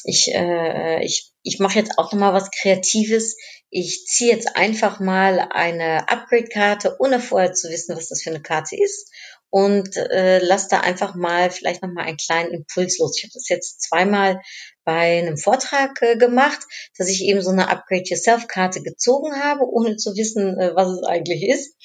ich, 0.04 0.32
äh, 0.32 1.04
ich, 1.04 1.32
ich 1.42 1.60
mache 1.60 1.80
jetzt 1.80 1.98
auch 1.98 2.12
nochmal 2.12 2.34
was 2.34 2.52
Kreatives. 2.52 3.36
Ich 3.72 4.06
ziehe 4.06 4.32
jetzt 4.32 4.56
einfach 4.56 5.00
mal 5.00 5.48
eine 5.50 6.08
Upgrade-Karte, 6.08 6.98
ohne 7.00 7.20
vorher 7.20 7.54
zu 7.54 7.70
wissen, 7.70 7.98
was 7.98 8.10
das 8.10 8.22
für 8.22 8.30
eine 8.30 8.42
Karte 8.42 8.76
ist 8.80 9.12
und 9.56 9.96
äh, 9.96 10.40
lass 10.40 10.68
da 10.68 10.82
einfach 10.82 11.16
mal 11.16 11.50
vielleicht 11.50 11.82
noch 11.82 11.90
mal 11.90 12.04
einen 12.04 12.18
kleinen 12.18 12.52
Impuls 12.52 13.00
los. 13.00 13.18
Ich 13.18 13.24
habe 13.24 13.32
das 13.36 13.48
jetzt 13.48 13.84
zweimal 13.84 14.42
bei 14.86 15.20
einem 15.20 15.38
Vortrag 15.38 16.02
äh, 16.02 16.16
gemacht, 16.16 16.60
dass 16.98 17.10
ich 17.10 17.24
eben 17.24 17.42
so 17.42 17.50
eine 17.50 17.70
Upgrade 17.70 18.04
Yourself 18.06 18.48
Karte 18.48 18.82
gezogen 18.82 19.36
habe, 19.42 19.66
ohne 19.68 19.98
zu 19.98 20.16
wissen, 20.16 20.58
äh, 20.60 20.76
was 20.76 20.90
es 20.90 21.04
eigentlich 21.04 21.44
ist. 21.44 21.76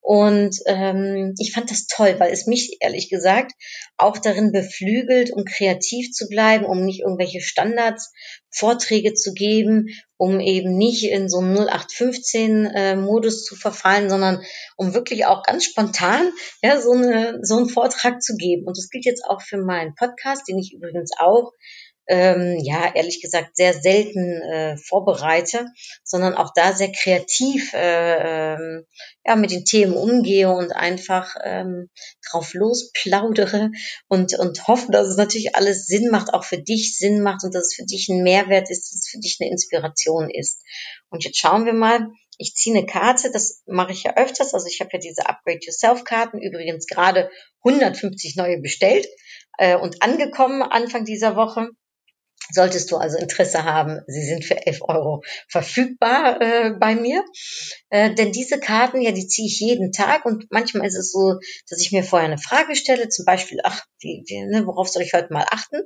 Und 0.00 0.56
ähm, 0.66 1.34
ich 1.38 1.52
fand 1.52 1.70
das 1.70 1.86
toll, 1.86 2.16
weil 2.18 2.32
es 2.32 2.46
mich 2.46 2.76
ehrlich 2.80 3.08
gesagt 3.08 3.52
auch 3.96 4.18
darin 4.18 4.52
beflügelt, 4.52 5.32
um 5.32 5.44
kreativ 5.44 6.12
zu 6.12 6.28
bleiben, 6.28 6.64
um 6.64 6.84
nicht 6.84 7.00
irgendwelche 7.00 7.40
Standards 7.40 8.12
Vorträge 8.50 9.14
zu 9.14 9.32
geben, 9.32 9.88
um 10.18 10.38
eben 10.38 10.76
nicht 10.76 11.04
in 11.04 11.28
so 11.28 11.38
einen 11.38 11.56
0815-Modus 11.56 13.42
äh, 13.42 13.44
zu 13.44 13.56
verfallen, 13.56 14.10
sondern 14.10 14.42
um 14.76 14.92
wirklich 14.92 15.24
auch 15.24 15.42
ganz 15.42 15.64
spontan 15.64 16.30
ja, 16.62 16.80
so, 16.80 16.92
eine, 16.92 17.38
so 17.42 17.56
einen 17.56 17.68
Vortrag 17.68 18.22
zu 18.22 18.36
geben. 18.36 18.66
Und 18.66 18.76
das 18.76 18.90
gilt 18.90 19.06
jetzt 19.06 19.24
auch 19.24 19.40
für 19.40 19.58
meinen 19.58 19.94
Podcast, 19.94 20.48
den 20.48 20.58
ich 20.58 20.74
übrigens 20.74 21.12
auch 21.18 21.52
ähm, 22.06 22.58
ja, 22.62 22.92
ehrlich 22.94 23.20
gesagt, 23.22 23.56
sehr 23.56 23.74
selten 23.74 24.42
äh, 24.42 24.76
vorbereite, 24.76 25.66
sondern 26.02 26.34
auch 26.34 26.52
da 26.54 26.72
sehr 26.72 26.90
kreativ 26.90 27.72
äh, 27.74 28.54
ähm, 28.54 28.86
ja, 29.24 29.36
mit 29.36 29.50
den 29.50 29.64
Themen 29.64 29.94
umgehe 29.94 30.50
und 30.50 30.72
einfach 30.72 31.36
ähm, 31.44 31.90
drauf 32.28 32.54
losplaudere 32.54 33.70
und, 34.08 34.38
und 34.38 34.66
hoffe, 34.66 34.90
dass 34.90 35.06
es 35.08 35.16
natürlich 35.16 35.54
alles 35.54 35.86
Sinn 35.86 36.10
macht, 36.10 36.34
auch 36.34 36.44
für 36.44 36.58
dich 36.58 36.96
Sinn 36.98 37.22
macht 37.22 37.44
und 37.44 37.54
dass 37.54 37.68
es 37.68 37.74
für 37.74 37.86
dich 37.86 38.08
ein 38.08 38.22
Mehrwert 38.22 38.70
ist, 38.70 38.90
dass 38.90 39.00
es 39.00 39.08
für 39.08 39.18
dich 39.18 39.38
eine 39.40 39.50
Inspiration 39.50 40.28
ist. 40.28 40.62
Und 41.08 41.24
jetzt 41.24 41.38
schauen 41.38 41.66
wir 41.66 41.74
mal, 41.74 42.08
ich 42.38 42.54
ziehe 42.54 42.76
eine 42.76 42.86
Karte, 42.86 43.30
das 43.30 43.62
mache 43.66 43.92
ich 43.92 44.02
ja 44.02 44.16
öfters, 44.16 44.54
also 44.54 44.66
ich 44.66 44.80
habe 44.80 44.90
ja 44.94 44.98
diese 44.98 45.28
Upgrade 45.28 45.60
Yourself 45.62 46.04
Karten, 46.04 46.40
übrigens 46.40 46.86
gerade 46.86 47.30
150 47.64 48.36
neue 48.36 48.60
bestellt 48.60 49.06
äh, 49.58 49.76
und 49.76 50.02
angekommen 50.02 50.62
Anfang 50.62 51.04
dieser 51.04 51.36
Woche. 51.36 51.68
Solltest 52.50 52.90
du 52.90 52.96
also 52.96 53.18
Interesse 53.18 53.64
haben, 53.64 54.00
sie 54.06 54.24
sind 54.24 54.44
für 54.44 54.66
11 54.66 54.80
Euro 54.82 55.22
verfügbar 55.48 56.40
äh, 56.40 56.70
bei 56.78 56.94
mir. 56.94 57.24
Äh, 57.90 58.14
denn 58.14 58.32
diese 58.32 58.58
Karten, 58.58 59.00
ja, 59.00 59.12
die 59.12 59.26
ziehe 59.26 59.46
ich 59.46 59.60
jeden 59.60 59.92
Tag 59.92 60.24
und 60.24 60.46
manchmal 60.50 60.86
ist 60.86 60.96
es 60.96 61.12
so, 61.12 61.38
dass 61.68 61.80
ich 61.80 61.92
mir 61.92 62.04
vorher 62.04 62.28
eine 62.28 62.38
Frage 62.38 62.74
stelle, 62.74 63.08
zum 63.08 63.24
Beispiel, 63.24 63.58
ach, 63.64 63.84
wie, 64.00 64.24
wie, 64.26 64.44
ne, 64.46 64.66
worauf 64.66 64.88
soll 64.88 65.02
ich 65.02 65.12
heute 65.12 65.32
mal 65.32 65.46
achten? 65.50 65.82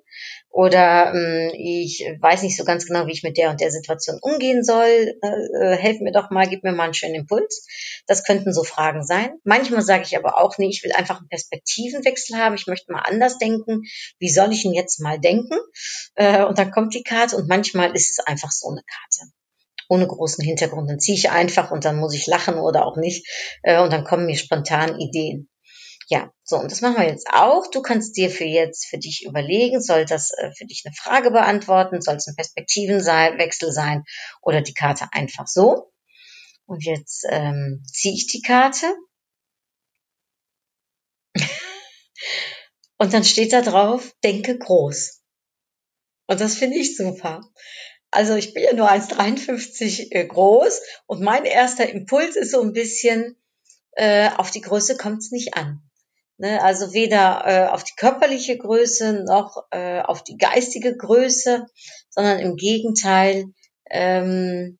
Oder 0.50 1.12
ähm, 1.14 1.52
ich 1.54 2.02
weiß 2.20 2.42
nicht 2.42 2.56
so 2.56 2.64
ganz 2.64 2.86
genau, 2.86 3.06
wie 3.06 3.12
ich 3.12 3.22
mit 3.22 3.36
der 3.36 3.50
und 3.50 3.60
der 3.60 3.70
Situation 3.70 4.18
umgehen 4.22 4.64
soll. 4.64 5.14
Äh, 5.20 5.76
helf 5.76 6.00
mir 6.00 6.12
doch 6.12 6.30
mal, 6.30 6.48
gib 6.48 6.64
mir 6.64 6.72
mal 6.72 6.84
einen 6.84 6.94
schönen 6.94 7.14
Impuls. 7.14 7.66
Das 8.06 8.24
könnten 8.24 8.54
so 8.54 8.64
Fragen 8.64 9.02
sein. 9.02 9.34
Manchmal 9.44 9.82
sage 9.82 10.04
ich 10.06 10.16
aber 10.16 10.40
auch, 10.40 10.56
nee, 10.56 10.68
ich 10.68 10.82
will 10.82 10.92
einfach 10.92 11.18
einen 11.18 11.28
Perspektivenwechsel 11.28 12.38
haben. 12.38 12.54
Ich 12.54 12.66
möchte 12.66 12.90
mal 12.90 13.02
anders 13.02 13.38
denken. 13.38 13.82
Wie 14.18 14.30
soll 14.30 14.52
ich 14.52 14.62
denn 14.62 14.72
jetzt 14.72 15.00
mal 15.00 15.20
denken? 15.20 15.58
Äh, 16.14 16.45
und 16.46 16.58
dann 16.58 16.70
kommt 16.70 16.94
die 16.94 17.02
Karte 17.02 17.36
und 17.36 17.48
manchmal 17.48 17.94
ist 17.94 18.10
es 18.10 18.18
einfach 18.26 18.50
so 18.50 18.68
eine 18.70 18.82
Karte 18.82 19.32
ohne 19.88 20.06
großen 20.06 20.44
Hintergrund. 20.44 20.90
Dann 20.90 21.00
ziehe 21.00 21.16
ich 21.16 21.30
einfach 21.30 21.70
und 21.70 21.84
dann 21.84 21.96
muss 21.96 22.14
ich 22.14 22.26
lachen 22.26 22.56
oder 22.56 22.86
auch 22.86 22.96
nicht. 22.96 23.26
Äh, 23.62 23.80
und 23.80 23.92
dann 23.92 24.04
kommen 24.04 24.26
mir 24.26 24.36
spontan 24.36 24.98
Ideen. 24.98 25.48
Ja, 26.08 26.32
so, 26.44 26.56
und 26.56 26.70
das 26.70 26.82
machen 26.82 26.98
wir 26.98 27.08
jetzt 27.08 27.28
auch. 27.32 27.68
Du 27.68 27.82
kannst 27.82 28.16
dir 28.16 28.30
für 28.30 28.44
jetzt, 28.44 28.86
für 28.86 28.98
dich 28.98 29.24
überlegen, 29.26 29.80
soll 29.80 30.04
das 30.04 30.30
äh, 30.30 30.52
für 30.56 30.64
dich 30.64 30.82
eine 30.84 30.94
Frage 30.94 31.32
beantworten, 31.32 32.00
soll 32.00 32.16
es 32.16 32.28
ein 32.28 32.36
Perspektivenwechsel 32.36 33.72
sein 33.72 34.04
oder 34.40 34.60
die 34.60 34.74
Karte 34.74 35.08
einfach 35.10 35.48
so. 35.48 35.90
Und 36.64 36.84
jetzt 36.84 37.26
ähm, 37.28 37.82
ziehe 37.86 38.14
ich 38.14 38.28
die 38.28 38.42
Karte. 38.42 38.86
und 42.98 43.12
dann 43.12 43.24
steht 43.24 43.52
da 43.52 43.62
drauf, 43.62 44.12
denke 44.22 44.58
groß. 44.58 45.22
Und 46.26 46.40
das 46.40 46.54
finde 46.54 46.78
ich 46.78 46.96
super. 46.96 47.40
Also 48.10 48.34
ich 48.34 48.54
bin 48.54 48.64
ja 48.64 48.72
nur 48.72 48.90
1,53 48.90 50.12
äh, 50.12 50.26
groß 50.26 50.80
und 51.06 51.22
mein 51.22 51.44
erster 51.44 51.88
Impuls 51.88 52.36
ist 52.36 52.52
so 52.52 52.62
ein 52.62 52.72
bisschen, 52.72 53.36
äh, 53.92 54.30
auf 54.36 54.50
die 54.50 54.60
Größe 54.60 54.96
kommt 54.96 55.18
es 55.18 55.30
nicht 55.32 55.54
an. 55.54 55.82
Ne? 56.38 56.62
Also 56.62 56.92
weder 56.92 57.42
äh, 57.46 57.68
auf 57.68 57.84
die 57.84 57.94
körperliche 57.96 58.56
Größe 58.58 59.24
noch 59.24 59.64
äh, 59.70 60.00
auf 60.00 60.22
die 60.22 60.36
geistige 60.36 60.96
Größe, 60.96 61.66
sondern 62.10 62.38
im 62.38 62.56
Gegenteil, 62.56 63.46
ähm, 63.90 64.78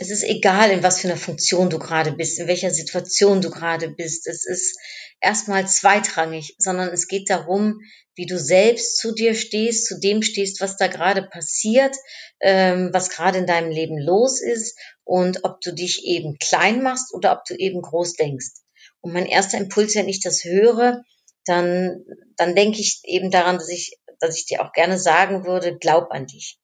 es 0.00 0.10
ist 0.10 0.22
egal, 0.22 0.70
in 0.70 0.84
was 0.84 1.00
für 1.00 1.08
einer 1.08 1.16
Funktion 1.16 1.70
du 1.70 1.78
gerade 1.80 2.12
bist, 2.12 2.38
in 2.38 2.46
welcher 2.46 2.70
Situation 2.70 3.40
du 3.40 3.50
gerade 3.50 3.90
bist. 3.90 4.28
Es 4.28 4.46
ist 4.46 4.78
erstmal 5.20 5.66
zweitrangig, 5.66 6.54
sondern 6.58 6.90
es 6.90 7.08
geht 7.08 7.28
darum, 7.28 7.80
wie 8.14 8.26
du 8.26 8.38
selbst 8.38 8.96
zu 8.98 9.12
dir 9.12 9.34
stehst, 9.34 9.86
zu 9.86 9.98
dem 9.98 10.22
stehst, 10.22 10.60
was 10.60 10.76
da 10.76 10.86
gerade 10.86 11.22
passiert, 11.22 11.96
ähm, 12.40 12.90
was 12.92 13.10
gerade 13.10 13.38
in 13.38 13.46
deinem 13.46 13.70
Leben 13.70 13.98
los 13.98 14.40
ist 14.40 14.78
und 15.02 15.44
ob 15.44 15.60
du 15.60 15.72
dich 15.72 16.04
eben 16.04 16.38
klein 16.38 16.80
machst 16.80 17.12
oder 17.12 17.32
ob 17.32 17.44
du 17.44 17.54
eben 17.56 17.82
groß 17.82 18.14
denkst. 18.14 18.52
Und 19.00 19.12
mein 19.12 19.26
erster 19.26 19.58
Impuls, 19.58 19.96
wenn 19.96 20.08
ich 20.08 20.20
das 20.20 20.44
höre, 20.44 21.02
dann, 21.44 22.04
dann 22.36 22.54
denke 22.54 22.80
ich 22.80 23.00
eben 23.02 23.32
daran, 23.32 23.56
dass 23.58 23.68
ich, 23.68 23.98
dass 24.20 24.36
ich 24.36 24.46
dir 24.46 24.62
auch 24.64 24.72
gerne 24.72 24.98
sagen 24.98 25.44
würde, 25.44 25.76
glaub 25.76 26.12
an 26.12 26.26
dich. 26.26 26.58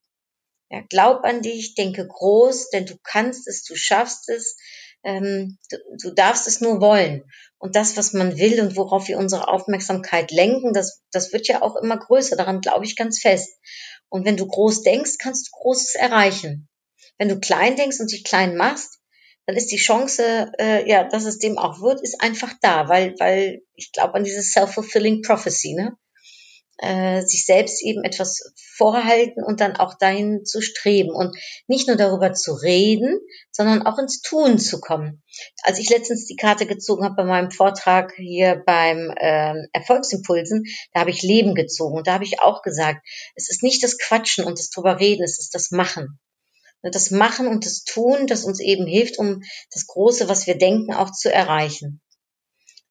Ja, 0.74 0.82
glaub 0.90 1.22
an 1.22 1.40
dich, 1.40 1.76
denke 1.76 2.04
groß, 2.04 2.70
denn 2.70 2.84
du 2.84 2.96
kannst 3.04 3.46
es, 3.46 3.62
du 3.62 3.76
schaffst 3.76 4.28
es, 4.28 4.56
ähm, 5.04 5.56
du, 5.70 5.76
du 6.02 6.10
darfst 6.10 6.48
es 6.48 6.60
nur 6.60 6.80
wollen. 6.80 7.22
Und 7.58 7.76
das, 7.76 7.96
was 7.96 8.12
man 8.12 8.36
will 8.38 8.60
und 8.60 8.74
worauf 8.76 9.06
wir 9.06 9.18
unsere 9.18 9.46
Aufmerksamkeit 9.46 10.32
lenken, 10.32 10.72
das, 10.72 11.00
das 11.12 11.32
wird 11.32 11.46
ja 11.46 11.62
auch 11.62 11.76
immer 11.76 11.96
größer. 11.96 12.34
Daran 12.34 12.60
glaube 12.60 12.84
ich 12.86 12.96
ganz 12.96 13.20
fest. 13.20 13.56
Und 14.08 14.26
wenn 14.26 14.36
du 14.36 14.48
groß 14.48 14.82
denkst, 14.82 15.18
kannst 15.18 15.46
du 15.46 15.50
Großes 15.52 15.94
erreichen. 15.94 16.68
Wenn 17.18 17.28
du 17.28 17.38
klein 17.38 17.76
denkst 17.76 18.00
und 18.00 18.10
dich 18.10 18.24
klein 18.24 18.56
machst, 18.56 18.98
dann 19.46 19.54
ist 19.54 19.70
die 19.70 19.76
Chance, 19.76 20.50
äh, 20.58 20.90
ja, 20.90 21.04
dass 21.04 21.24
es 21.24 21.38
dem 21.38 21.56
auch 21.56 21.80
wird, 21.82 22.02
ist 22.02 22.20
einfach 22.20 22.52
da, 22.62 22.88
weil, 22.88 23.14
weil 23.20 23.62
ich 23.76 23.92
glaube 23.92 24.14
an 24.14 24.24
dieses 24.24 24.50
self-fulfilling 24.50 25.22
prophecy, 25.22 25.74
ne? 25.74 25.96
Äh, 26.78 27.22
sich 27.22 27.46
selbst 27.46 27.82
eben 27.84 28.02
etwas 28.02 28.52
vorhalten 28.76 29.44
und 29.44 29.60
dann 29.60 29.76
auch 29.76 29.94
dahin 29.98 30.44
zu 30.44 30.60
streben 30.60 31.14
und 31.14 31.36
nicht 31.66 31.86
nur 31.86 31.96
darüber 31.96 32.32
zu 32.32 32.52
reden, 32.52 33.20
sondern 33.52 33.86
auch 33.86 33.98
ins 33.98 34.20
Tun 34.20 34.58
zu 34.58 34.80
kommen. 34.80 35.22
Als 35.62 35.78
ich 35.78 35.90
letztens 35.90 36.26
die 36.26 36.36
Karte 36.36 36.66
gezogen 36.66 37.04
habe 37.04 37.16
bei 37.16 37.24
meinem 37.24 37.50
Vortrag 37.50 38.12
hier 38.16 38.62
beim 38.66 39.10
äh, 39.16 39.54
Erfolgsimpulsen, 39.72 40.64
da 40.92 41.00
habe 41.00 41.10
ich 41.10 41.22
Leben 41.22 41.54
gezogen 41.54 41.96
und 41.96 42.06
da 42.06 42.14
habe 42.14 42.24
ich 42.24 42.40
auch 42.40 42.62
gesagt, 42.62 43.06
es 43.34 43.50
ist 43.50 43.62
nicht 43.62 43.82
das 43.82 43.98
Quatschen 43.98 44.44
und 44.44 44.58
das 44.58 44.70
drüber 44.70 44.98
reden, 44.98 45.22
es 45.22 45.38
ist 45.38 45.54
das 45.54 45.70
Machen. 45.70 46.18
Das 46.82 47.10
Machen 47.10 47.46
und 47.46 47.64
das 47.64 47.84
Tun, 47.84 48.26
das 48.26 48.44
uns 48.44 48.60
eben 48.60 48.86
hilft, 48.86 49.18
um 49.18 49.42
das 49.72 49.86
Große, 49.86 50.28
was 50.28 50.46
wir 50.46 50.58
denken, 50.58 50.92
auch 50.92 51.10
zu 51.12 51.32
erreichen. 51.32 52.02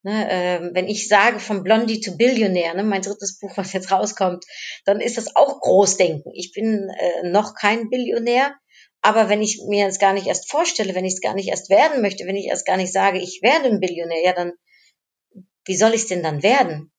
Ne, 0.05 0.29
äh, 0.29 0.69
wenn 0.73 0.89
ich 0.89 1.07
sage 1.07 1.39
von 1.39 1.63
Blondie 1.63 2.01
to 2.01 2.17
Billionär, 2.17 2.73
ne, 2.73 2.83
mein 2.83 3.01
drittes 3.01 3.39
Buch, 3.39 3.55
was 3.55 3.71
jetzt 3.71 3.89
rauskommt, 3.89 4.43
dann 4.83 4.99
ist 4.99 5.17
das 5.17 5.35
auch 5.37 5.61
Großdenken. 5.61 6.33
Ich 6.35 6.51
bin 6.51 6.89
äh, 6.89 7.29
noch 7.29 7.55
kein 7.55 7.89
Billionär, 7.89 8.53
aber 9.01 9.29
wenn 9.29 9.41
ich 9.41 9.61
mir 9.67 9.87
es 9.87 9.99
gar 9.99 10.11
nicht 10.11 10.27
erst 10.27 10.51
vorstelle, 10.51 10.93
wenn 10.93 11.05
ich 11.05 11.13
es 11.13 11.21
gar 11.21 11.33
nicht 11.35 11.47
erst 11.47 11.69
werden 11.69 12.01
möchte, 12.01 12.25
wenn 12.25 12.35
ich 12.35 12.47
erst 12.47 12.65
gar 12.65 12.75
nicht 12.75 12.91
sage, 12.91 13.19
ich 13.19 13.39
werde 13.41 13.69
ein 13.69 13.79
Billionär, 13.79 14.21
ja, 14.23 14.33
dann 14.33 14.51
wie 15.65 15.77
soll 15.77 15.93
ich 15.93 16.01
es 16.01 16.07
denn 16.07 16.23
dann 16.23 16.43
werden? 16.43 16.91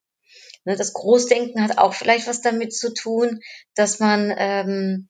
Ne, 0.64 0.76
das 0.76 0.94
Großdenken 0.94 1.62
hat 1.62 1.76
auch 1.76 1.92
vielleicht 1.92 2.26
was 2.26 2.40
damit 2.40 2.75
zu 2.75 2.94
tun, 2.94 3.40
dass 3.75 4.00
man 4.00 4.34
ähm, 4.37 5.08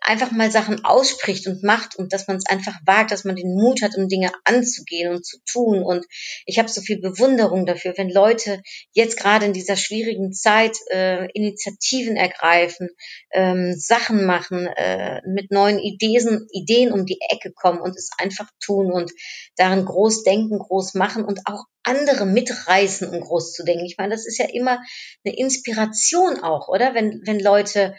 einfach 0.00 0.30
mal 0.32 0.50
Sachen 0.50 0.84
ausspricht 0.84 1.46
und 1.46 1.62
macht 1.62 1.96
und 1.96 2.12
dass 2.12 2.26
man 2.26 2.36
es 2.36 2.46
einfach 2.46 2.74
wagt, 2.84 3.10
dass 3.10 3.24
man 3.24 3.36
den 3.36 3.54
Mut 3.54 3.82
hat, 3.82 3.96
um 3.96 4.08
Dinge 4.08 4.32
anzugehen 4.44 5.12
und 5.12 5.24
zu 5.24 5.38
tun. 5.46 5.82
Und 5.82 6.06
ich 6.44 6.58
habe 6.58 6.68
so 6.68 6.80
viel 6.80 7.00
Bewunderung 7.00 7.66
dafür, 7.66 7.94
wenn 7.96 8.10
Leute 8.10 8.62
jetzt 8.92 9.18
gerade 9.18 9.46
in 9.46 9.52
dieser 9.52 9.76
schwierigen 9.76 10.32
Zeit 10.32 10.76
äh, 10.90 11.26
Initiativen 11.32 12.16
ergreifen, 12.16 12.88
ähm, 13.32 13.74
Sachen 13.76 14.26
machen, 14.26 14.66
äh, 14.66 15.20
mit 15.26 15.50
neuen 15.50 15.78
Ideen, 15.78 16.46
Ideen 16.50 16.92
um 16.92 17.06
die 17.06 17.20
Ecke 17.30 17.52
kommen 17.52 17.80
und 17.80 17.96
es 17.96 18.10
einfach 18.18 18.48
tun 18.60 18.92
und 18.92 19.12
darin 19.56 19.84
groß 19.84 20.22
denken, 20.24 20.58
groß 20.58 20.94
machen 20.94 21.24
und 21.24 21.40
auch 21.46 21.64
andere 21.82 22.26
mitreißen, 22.26 23.08
um 23.08 23.20
groß 23.20 23.52
zu 23.52 23.64
denken. 23.64 23.84
Ich 23.84 23.96
meine, 23.96 24.12
das 24.12 24.26
ist 24.26 24.38
ja 24.38 24.46
immer 24.52 24.80
eine 25.24 25.36
Inspiration 25.36 26.40
auch, 26.40 26.68
oder? 26.68 26.94
Wenn, 26.94 27.22
wenn 27.24 27.38
Leute 27.38 27.94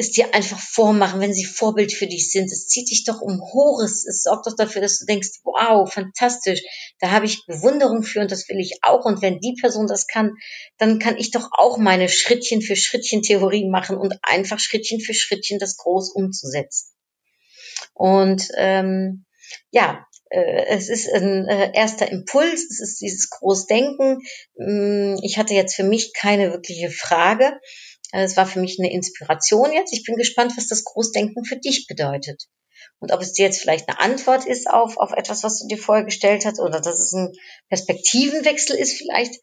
es 0.00 0.10
dir 0.10 0.34
einfach 0.34 0.58
vormachen, 0.58 1.20
wenn 1.20 1.34
sie 1.34 1.44
Vorbild 1.44 1.92
für 1.92 2.06
dich 2.06 2.30
sind. 2.30 2.50
Es 2.50 2.66
zieht 2.66 2.90
dich 2.90 3.04
doch 3.04 3.20
um 3.20 3.40
Hohes. 3.52 4.06
Es 4.06 4.22
sorgt 4.22 4.46
doch 4.46 4.56
dafür, 4.56 4.80
dass 4.80 4.98
du 4.98 5.04
denkst, 5.04 5.40
wow, 5.44 5.90
fantastisch. 5.90 6.62
Da 6.98 7.10
habe 7.10 7.26
ich 7.26 7.44
Bewunderung 7.46 8.02
für 8.02 8.20
und 8.20 8.30
das 8.30 8.48
will 8.48 8.58
ich 8.58 8.78
auch. 8.82 9.04
Und 9.04 9.22
wenn 9.22 9.38
die 9.38 9.56
Person 9.60 9.86
das 9.86 10.06
kann, 10.06 10.34
dann 10.78 10.98
kann 10.98 11.16
ich 11.16 11.30
doch 11.30 11.50
auch 11.52 11.78
meine 11.78 12.08
Schrittchen 12.08 12.62
für 12.62 12.76
Schrittchen 12.76 13.22
Theorie 13.22 13.68
machen 13.68 13.96
und 13.96 14.14
einfach 14.22 14.58
Schrittchen 14.58 15.00
für 15.00 15.14
Schrittchen 15.14 15.58
das 15.58 15.76
groß 15.76 16.12
umzusetzen. 16.14 16.88
Und 17.94 18.48
ähm, 18.56 19.26
ja, 19.70 20.04
äh, 20.30 20.66
es 20.68 20.88
ist 20.88 21.12
ein 21.12 21.46
äh, 21.46 21.72
erster 21.74 22.10
Impuls, 22.10 22.70
es 22.70 22.80
ist 22.80 23.00
dieses 23.00 23.28
Großdenken. 23.30 24.18
Mm, 24.56 25.16
ich 25.22 25.38
hatte 25.38 25.54
jetzt 25.54 25.74
für 25.74 25.84
mich 25.84 26.12
keine 26.14 26.52
wirkliche 26.52 26.90
Frage. 26.90 27.52
Es 28.12 28.36
war 28.36 28.46
für 28.46 28.60
mich 28.60 28.78
eine 28.78 28.92
Inspiration 28.92 29.72
jetzt. 29.72 29.92
Ich 29.92 30.04
bin 30.04 30.16
gespannt, 30.16 30.52
was 30.56 30.66
das 30.66 30.84
Großdenken 30.84 31.44
für 31.44 31.56
dich 31.56 31.86
bedeutet. 31.86 32.46
Und 32.98 33.12
ob 33.12 33.20
es 33.20 33.32
dir 33.32 33.46
jetzt 33.46 33.60
vielleicht 33.60 33.88
eine 33.88 34.00
Antwort 34.00 34.46
ist 34.46 34.68
auf, 34.68 34.96
auf 34.96 35.12
etwas, 35.12 35.42
was 35.42 35.60
du 35.60 35.68
dir 35.68 35.78
vorher 35.78 36.04
gestellt 36.04 36.44
hast, 36.44 36.60
oder 36.60 36.80
dass 36.80 36.98
es 36.98 37.12
ein 37.12 37.32
Perspektivenwechsel 37.68 38.76
ist 38.76 38.96
vielleicht, 38.96 39.34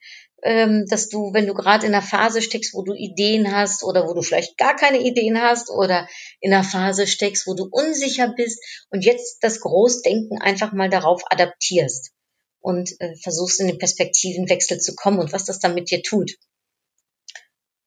ähm, 0.43 0.86
dass 0.88 1.10
du, 1.10 1.34
wenn 1.34 1.47
du 1.47 1.53
gerade 1.53 1.88
in 1.88 1.93
einer 1.93 2.06
Phase 2.06 2.41
steckst, 2.41 2.73
wo 2.73 2.84
du 2.84 2.93
Ideen 2.93 3.56
hast 3.56 3.84
oder 3.84 4.08
wo 4.08 4.13
du 4.13 4.21
vielleicht 4.21 4.58
gar 4.58 4.75
keine 4.75 4.99
Ideen 4.99 5.41
hast 5.41 5.69
oder 5.69 6.08
in 6.39 6.53
einer 6.53 6.63
Phase 6.63 7.08
steckst, 7.08 7.47
wo 7.47 7.56
du 7.56 7.67
unsicher 7.71 8.34
bist 8.36 8.60
und 8.89 9.03
jetzt 9.03 9.39
das 9.41 9.60
Großdenken 9.60 10.39
einfach 10.41 10.73
mal 10.73 10.89
darauf 10.89 11.23
adaptierst 11.30 12.12
und 12.60 12.91
äh, 12.99 13.15
versuchst 13.15 13.60
in 13.60 13.67
den 13.67 13.80
Perspektivenwechsel 13.80 14.80
zu 14.80 14.95
kommen 14.95 15.19
und 15.19 15.34
was 15.34 15.45
das 15.45 15.60
dann 15.60 15.73
mit 15.73 15.89
dir 15.89 16.03
tut. 16.03 16.34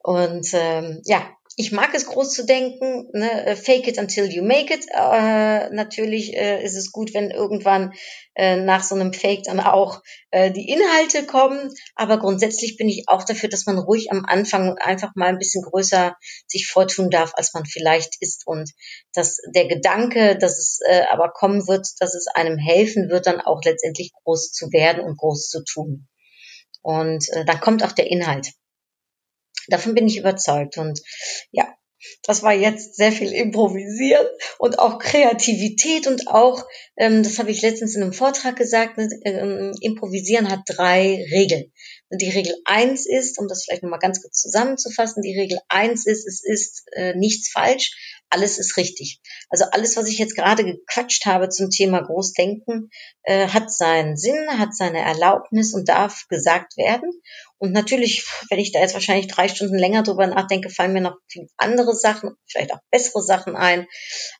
Und 0.02 0.48
ähm, 0.54 1.02
ja, 1.04 1.30
ich 1.56 1.72
mag 1.72 1.92
es 1.94 2.06
groß 2.06 2.32
zu 2.32 2.46
denken, 2.46 3.08
ne? 3.12 3.46
Äh, 3.46 3.56
fake 3.56 3.88
it 3.88 3.98
until 3.98 4.24
you 4.24 4.42
make 4.42 4.72
it. 4.72 4.86
Äh, 4.88 5.68
natürlich 5.70 6.34
äh, 6.34 6.64
ist 6.64 6.74
es 6.74 6.90
gut, 6.90 7.12
wenn 7.12 7.30
irgendwann 7.30 7.92
äh, 8.34 8.56
nach 8.56 8.82
so 8.82 8.94
einem 8.94 9.12
Fake 9.12 9.42
dann 9.42 9.60
auch 9.60 10.00
äh, 10.30 10.50
die 10.52 10.70
Inhalte 10.70 11.26
kommen. 11.26 11.70
Aber 11.96 12.18
grundsätzlich 12.18 12.78
bin 12.78 12.88
ich 12.88 13.04
auch 13.08 13.24
dafür, 13.24 13.50
dass 13.50 13.66
man 13.66 13.78
ruhig 13.78 14.10
am 14.10 14.24
Anfang 14.24 14.78
einfach 14.78 15.10
mal 15.16 15.26
ein 15.26 15.38
bisschen 15.38 15.62
größer 15.62 16.16
sich 16.46 16.66
vortun 16.66 17.10
darf, 17.10 17.32
als 17.34 17.52
man 17.52 17.66
vielleicht 17.66 18.16
ist. 18.20 18.46
Und 18.46 18.70
dass 19.12 19.36
der 19.54 19.66
Gedanke, 19.66 20.38
dass 20.38 20.56
es 20.58 20.78
äh, 20.88 21.02
aber 21.10 21.30
kommen 21.30 21.68
wird, 21.68 21.86
dass 21.98 22.14
es 22.14 22.26
einem 22.28 22.56
helfen 22.56 23.10
wird, 23.10 23.26
dann 23.26 23.40
auch 23.40 23.60
letztendlich 23.64 24.12
groß 24.22 24.52
zu 24.52 24.72
werden 24.72 25.02
und 25.02 25.18
groß 25.18 25.48
zu 25.50 25.62
tun. 25.64 26.08
Und 26.80 27.28
äh, 27.32 27.44
dann 27.44 27.60
kommt 27.60 27.84
auch 27.84 27.92
der 27.92 28.06
Inhalt. 28.06 28.52
Davon 29.68 29.94
bin 29.94 30.06
ich 30.06 30.18
überzeugt. 30.18 30.78
Und 30.78 31.00
ja, 31.50 31.68
das 32.22 32.42
war 32.42 32.54
jetzt 32.54 32.96
sehr 32.96 33.12
viel 33.12 33.32
Improvisieren 33.32 34.26
und 34.58 34.78
auch 34.78 34.98
Kreativität 34.98 36.06
und 36.06 36.28
auch, 36.28 36.64
ähm, 36.96 37.22
das 37.22 37.38
habe 37.38 37.50
ich 37.50 37.62
letztens 37.62 37.94
in 37.94 38.02
einem 38.02 38.12
Vortrag 38.12 38.56
gesagt, 38.56 38.96
ne, 38.96 39.08
ähm, 39.24 39.74
Improvisieren 39.80 40.50
hat 40.50 40.60
drei 40.66 41.26
Regeln. 41.30 41.72
Die 42.10 42.30
Regel 42.30 42.54
eins 42.64 43.06
ist, 43.06 43.38
um 43.38 43.48
das 43.48 43.64
vielleicht 43.64 43.82
nochmal 43.82 43.98
ganz 43.98 44.22
kurz 44.22 44.40
zusammenzufassen, 44.40 45.22
die 45.22 45.38
Regel 45.38 45.58
eins 45.68 46.06
ist, 46.06 46.26
es 46.26 46.42
ist 46.42 46.84
äh, 46.92 47.14
nichts 47.14 47.50
falsch, 47.50 48.19
alles 48.30 48.58
ist 48.58 48.76
richtig. 48.76 49.20
Also 49.48 49.64
alles, 49.72 49.96
was 49.96 50.08
ich 50.08 50.18
jetzt 50.18 50.36
gerade 50.36 50.64
gequatscht 50.64 51.26
habe 51.26 51.48
zum 51.48 51.70
Thema 51.70 52.00
Großdenken, 52.00 52.90
äh, 53.24 53.48
hat 53.48 53.72
seinen 53.72 54.16
Sinn, 54.16 54.58
hat 54.58 54.74
seine 54.74 55.00
Erlaubnis 55.00 55.74
und 55.74 55.88
darf 55.88 56.26
gesagt 56.28 56.76
werden. 56.76 57.10
Und 57.58 57.72
natürlich, 57.72 58.24
wenn 58.48 58.58
ich 58.58 58.72
da 58.72 58.80
jetzt 58.80 58.94
wahrscheinlich 58.94 59.26
drei 59.26 59.46
Stunden 59.46 59.76
länger 59.76 60.02
drüber 60.02 60.26
nachdenke, 60.26 60.70
fallen 60.70 60.94
mir 60.94 61.02
noch 61.02 61.16
viele 61.28 61.48
andere 61.58 61.94
Sachen, 61.94 62.30
vielleicht 62.46 62.72
auch 62.72 62.80
bessere 62.90 63.22
Sachen 63.22 63.54
ein. 63.54 63.86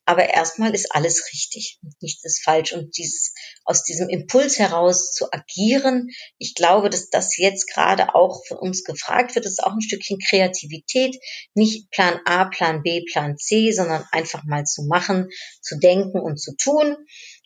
Aber 0.07 0.31
erstmal 0.31 0.75
ist 0.75 0.95
alles 0.95 1.29
richtig 1.31 1.79
und 1.83 1.93
nichts 2.01 2.25
ist 2.25 2.43
falsch. 2.43 2.73
Und 2.73 2.97
dieses 2.97 3.35
aus 3.65 3.85
diesem 3.85 4.09
Impuls 4.09 4.59
heraus 4.59 5.13
zu 5.13 5.31
agieren. 5.33 6.09
Ich 6.39 6.55
glaube, 6.55 6.89
dass 6.89 7.11
das 7.11 7.37
jetzt 7.37 7.67
gerade 7.71 8.15
auch 8.15 8.43
für 8.47 8.57
uns 8.57 8.85
gefragt 8.85 9.35
wird. 9.35 9.45
Das 9.45 9.53
ist 9.53 9.63
auch 9.63 9.73
ein 9.73 9.83
Stückchen 9.83 10.19
Kreativität. 10.19 11.17
Nicht 11.55 11.91
Plan 11.91 12.21
A, 12.25 12.47
Plan 12.47 12.83
B, 12.83 13.05
Plan 13.13 13.37
C, 13.37 13.71
sondern 13.81 14.05
einfach 14.13 14.45
mal 14.45 14.65
zu 14.65 14.85
machen, 14.85 15.29
zu 15.61 15.79
denken 15.79 16.21
und 16.21 16.41
zu 16.41 16.55
tun 16.57 16.97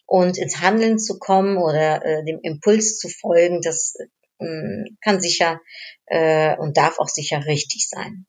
und 0.06 0.38
ins 0.38 0.60
Handeln 0.60 0.98
zu 0.98 1.18
kommen 1.18 1.56
oder 1.56 2.04
äh, 2.04 2.24
dem 2.24 2.40
Impuls 2.42 2.98
zu 2.98 3.08
folgen. 3.08 3.60
Das 3.62 3.94
äh, 4.38 4.84
kann 5.02 5.20
sicher 5.20 5.60
äh, 6.06 6.56
und 6.56 6.76
darf 6.76 6.98
auch 6.98 7.08
sicher 7.08 7.46
richtig 7.46 7.88
sein. 7.88 8.26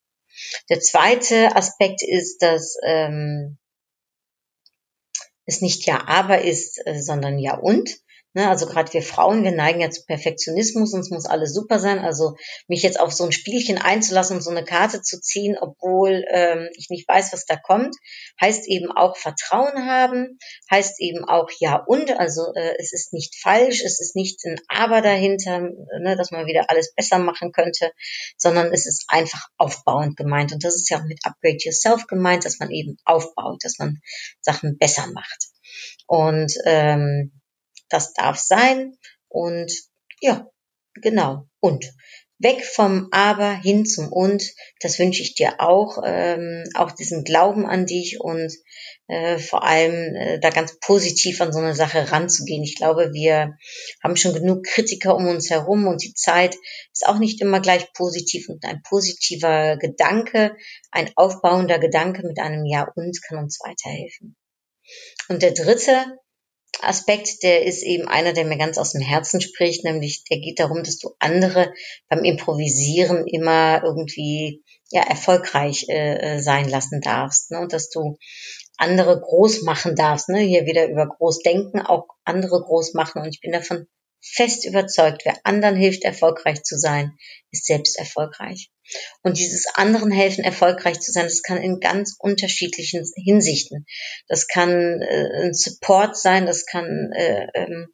Der 0.68 0.80
zweite 0.80 1.56
Aspekt 1.56 2.02
ist, 2.02 2.42
dass 2.42 2.76
ähm, 2.84 3.58
es 5.46 5.60
nicht 5.60 5.86
ja 5.86 6.06
aber 6.06 6.42
ist, 6.42 6.80
äh, 6.86 7.00
sondern 7.00 7.38
ja 7.38 7.56
und. 7.56 7.90
Ne, 8.36 8.50
also 8.50 8.66
gerade 8.66 8.92
wir 8.92 9.00
Frauen, 9.00 9.44
wir 9.44 9.52
neigen 9.52 9.80
ja 9.80 9.88
zu 9.88 10.04
Perfektionismus, 10.04 10.92
uns 10.92 11.08
muss 11.08 11.24
alles 11.24 11.54
super 11.54 11.78
sein. 11.78 12.00
Also 12.00 12.36
mich 12.68 12.82
jetzt 12.82 13.00
auf 13.00 13.10
so 13.10 13.24
ein 13.24 13.32
Spielchen 13.32 13.78
einzulassen 13.78 14.36
und 14.36 14.42
so 14.42 14.50
eine 14.50 14.62
Karte 14.62 15.00
zu 15.00 15.18
ziehen, 15.22 15.56
obwohl 15.58 16.22
ähm, 16.30 16.68
ich 16.76 16.90
nicht 16.90 17.08
weiß, 17.08 17.32
was 17.32 17.46
da 17.46 17.56
kommt, 17.56 17.96
heißt 18.38 18.68
eben 18.68 18.92
auch 18.92 19.16
Vertrauen 19.16 19.86
haben, 19.86 20.38
heißt 20.70 21.00
eben 21.00 21.24
auch 21.24 21.48
ja 21.60 21.82
und. 21.86 22.10
Also 22.10 22.52
äh, 22.54 22.74
es 22.78 22.92
ist 22.92 23.14
nicht 23.14 23.40
falsch, 23.40 23.82
es 23.82 24.02
ist 24.02 24.14
nicht 24.14 24.44
ein 24.44 24.60
Aber 24.68 25.00
dahinter, 25.00 25.60
ne, 26.00 26.14
dass 26.18 26.30
man 26.30 26.44
wieder 26.44 26.68
alles 26.68 26.92
besser 26.92 27.18
machen 27.18 27.52
könnte, 27.52 27.90
sondern 28.36 28.70
es 28.70 28.84
ist 28.84 29.06
einfach 29.08 29.48
aufbauend 29.56 30.14
gemeint. 30.14 30.52
Und 30.52 30.62
das 30.62 30.74
ist 30.74 30.90
ja 30.90 30.98
auch 30.98 31.04
mit 31.04 31.20
Upgrade 31.24 31.56
Yourself 31.60 32.06
gemeint, 32.06 32.44
dass 32.44 32.58
man 32.58 32.70
eben 32.70 32.98
aufbaut, 33.06 33.64
dass 33.64 33.78
man 33.78 34.02
Sachen 34.42 34.76
besser 34.76 35.06
macht. 35.06 35.46
Und 36.06 36.52
ähm, 36.66 37.32
das 37.88 38.12
darf 38.12 38.38
sein 38.38 38.96
und 39.28 39.72
ja, 40.20 40.48
genau. 40.94 41.46
Und 41.60 41.92
weg 42.38 42.64
vom 42.64 43.08
Aber 43.12 43.54
hin 43.54 43.86
zum 43.86 44.12
Und, 44.12 44.52
das 44.80 44.98
wünsche 44.98 45.22
ich 45.22 45.34
dir 45.34 45.60
auch, 45.60 46.02
ähm, 46.04 46.64
auch 46.74 46.92
diesen 46.92 47.24
Glauben 47.24 47.66
an 47.66 47.86
dich 47.86 48.20
und 48.20 48.52
äh, 49.08 49.38
vor 49.38 49.64
allem 49.64 50.14
äh, 50.14 50.38
da 50.40 50.50
ganz 50.50 50.78
positiv 50.80 51.40
an 51.40 51.52
so 51.52 51.60
eine 51.60 51.74
Sache 51.74 52.12
ranzugehen. 52.12 52.62
Ich 52.62 52.76
glaube, 52.76 53.12
wir 53.12 53.56
haben 54.02 54.16
schon 54.16 54.34
genug 54.34 54.64
Kritiker 54.64 55.16
um 55.16 55.26
uns 55.28 55.50
herum 55.50 55.86
und 55.86 56.02
die 56.02 56.14
Zeit 56.14 56.56
ist 56.92 57.06
auch 57.06 57.18
nicht 57.18 57.40
immer 57.40 57.60
gleich 57.60 57.92
positiv 57.94 58.48
und 58.48 58.64
ein 58.64 58.82
positiver 58.82 59.76
Gedanke, 59.78 60.56
ein 60.90 61.10
aufbauender 61.16 61.78
Gedanke 61.78 62.26
mit 62.26 62.38
einem 62.38 62.66
Ja 62.66 62.86
und 62.94 63.22
kann 63.22 63.38
uns 63.38 63.60
weiterhelfen. 63.60 64.36
Und 65.28 65.42
der 65.42 65.52
dritte 65.52 66.04
Aspekt, 66.82 67.42
der 67.42 67.64
ist 67.64 67.82
eben 67.82 68.06
einer, 68.06 68.32
der 68.32 68.44
mir 68.44 68.58
ganz 68.58 68.78
aus 68.78 68.92
dem 68.92 69.00
Herzen 69.00 69.40
spricht, 69.40 69.84
nämlich 69.84 70.24
der 70.24 70.38
geht 70.38 70.60
darum, 70.60 70.82
dass 70.82 70.98
du 70.98 71.10
andere 71.18 71.72
beim 72.08 72.24
Improvisieren 72.24 73.26
immer 73.26 73.82
irgendwie 73.82 74.62
ja 74.90 75.02
erfolgreich 75.02 75.86
äh, 75.88 76.36
äh, 76.36 76.38
sein 76.38 76.68
lassen 76.68 77.00
darfst 77.00 77.50
ne? 77.50 77.60
und 77.60 77.72
dass 77.72 77.88
du 77.88 78.18
andere 78.76 79.20
groß 79.20 79.62
machen 79.62 79.96
darfst. 79.96 80.28
Ne? 80.28 80.40
Hier 80.40 80.66
wieder 80.66 80.88
über 80.88 81.08
groß 81.08 81.40
denken, 81.40 81.80
auch 81.80 82.06
andere 82.24 82.62
groß 82.62 82.94
machen 82.94 83.22
und 83.22 83.28
ich 83.28 83.40
bin 83.40 83.52
davon 83.52 83.86
fest 84.20 84.66
überzeugt, 84.66 85.24
wer 85.24 85.38
anderen 85.44 85.76
hilft, 85.76 86.04
erfolgreich 86.04 86.62
zu 86.62 86.78
sein, 86.78 87.16
ist 87.50 87.66
selbst 87.66 87.98
erfolgreich. 87.98 88.70
Und 89.22 89.38
dieses 89.38 89.66
anderen 89.74 90.10
helfen, 90.10 90.44
erfolgreich 90.44 91.00
zu 91.00 91.12
sein, 91.12 91.24
das 91.24 91.42
kann 91.42 91.58
in 91.58 91.80
ganz 91.80 92.16
unterschiedlichen 92.18 93.04
Hinsichten. 93.16 93.86
Das 94.28 94.46
kann 94.46 95.00
äh, 95.02 95.46
ein 95.46 95.54
Support 95.54 96.16
sein, 96.16 96.46
das 96.46 96.66
kann 96.66 97.10
äh, 97.12 97.46
ähm, 97.54 97.88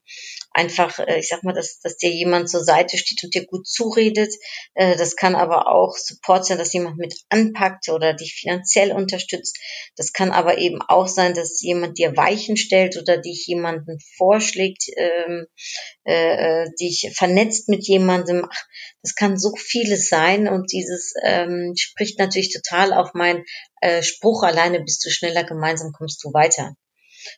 einfach, 0.53 0.99
äh, 0.99 1.19
ich 1.19 1.29
sag 1.29 1.43
mal, 1.43 1.55
dass, 1.55 1.81
dass 1.81 1.97
dir 1.97 2.11
jemand 2.11 2.51
zur 2.51 2.65
Seite 2.65 2.99
steht 2.99 3.23
und 3.25 3.35
dir 3.35 3.47
gut 3.47 3.67
zuredet. 3.67 4.35
Äh, 4.75 4.97
das 4.97 5.17
kann 5.17 5.35
aber 5.35 5.69
auch 5.69 5.97
Support 5.97 6.47
sein, 6.47 6.59
dass 6.59 6.73
jemand 6.73 6.99
mit 6.99 7.15
anpackt 7.29 7.89
oder 7.89 8.15
dich 8.15 8.35
finanziell 8.35 8.93
unterstützt. 8.93 9.59
Das 9.97 10.13
kann 10.13 10.31
aber 10.31 10.59
eben 10.59 10.81
auch 10.83 11.09
sein, 11.09 11.35
dass 11.35 11.61
jemand 11.63 11.99
dir 11.99 12.17
Weichen 12.17 12.57
stellt 12.57 12.97
oder 12.97 13.19
dich 13.19 13.47
jemanden 13.47 13.99
vorschlägt, 14.17 14.85
ähm, 14.97 15.47
äh, 16.05 16.63
äh 16.63 16.71
dich 16.81 17.11
vernetzt 17.17 17.69
mit 17.69 17.87
jemandem. 17.87 18.47
Ach, 18.51 18.67
das 19.03 19.15
kann 19.15 19.37
so 19.37 19.53
vieles 19.57 20.09
sein 20.09 20.49
und 20.49 20.73
dieses 20.83 21.15
ähm, 21.23 21.75
spricht 21.77 22.19
natürlich 22.19 22.53
total 22.53 22.93
auf 22.93 23.15
mein 23.15 23.45
äh, 23.81 24.03
Spruch, 24.03 24.43
alleine 24.43 24.81
bist 24.81 25.05
du 25.05 25.11
schneller, 25.11 25.45
gemeinsam 25.45 25.93
kommst 25.93 26.23
du 26.25 26.33
weiter. 26.33 26.75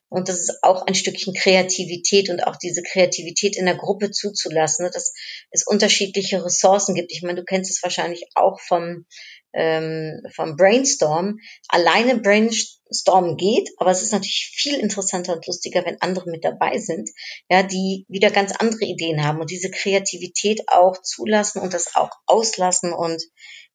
Und 0.09 0.29
das 0.29 0.41
ist 0.41 0.63
auch 0.63 0.87
ein 0.87 0.95
Stückchen 0.95 1.35
Kreativität 1.35 2.31
und 2.31 2.47
auch 2.47 2.57
diese 2.57 2.83
Kreativität 2.83 3.57
in 3.57 3.67
der 3.67 3.77
Gruppe 3.77 4.11
zuzulassen, 4.11 4.87
ne, 4.87 4.91
dass 4.91 5.13
es 5.51 5.67
unterschiedliche 5.67 6.45
Ressourcen 6.45 6.95
gibt. 6.95 7.13
Ich 7.13 7.23
meine, 7.23 7.41
du 7.41 7.45
kennst 7.45 7.71
es 7.71 7.83
wahrscheinlich 7.83 8.27
auch 8.35 8.61
vom, 8.61 9.07
ähm, 9.55 10.21
vom 10.35 10.57
Brainstorm. 10.57 11.39
Alleine 11.69 12.19
Brainstorm 12.19 13.37
geht, 13.37 13.71
aber 13.79 13.91
es 13.91 14.03
ist 14.03 14.13
natürlich 14.13 14.53
viel 14.55 14.79
interessanter 14.79 15.35
und 15.35 15.47
lustiger, 15.47 15.85
wenn 15.85 16.01
andere 16.01 16.31
mit 16.31 16.45
dabei 16.45 16.79
sind, 16.79 17.09
ja, 17.49 17.63
die 17.63 18.05
wieder 18.09 18.31
ganz 18.31 18.53
andere 18.53 18.85
Ideen 18.85 19.25
haben 19.25 19.41
und 19.41 19.51
diese 19.51 19.71
Kreativität 19.71 20.63
auch 20.69 21.01
zulassen 21.03 21.61
und 21.61 21.75
das 21.75 21.95
auch 21.95 22.11
auslassen 22.27 22.93
und 22.93 23.23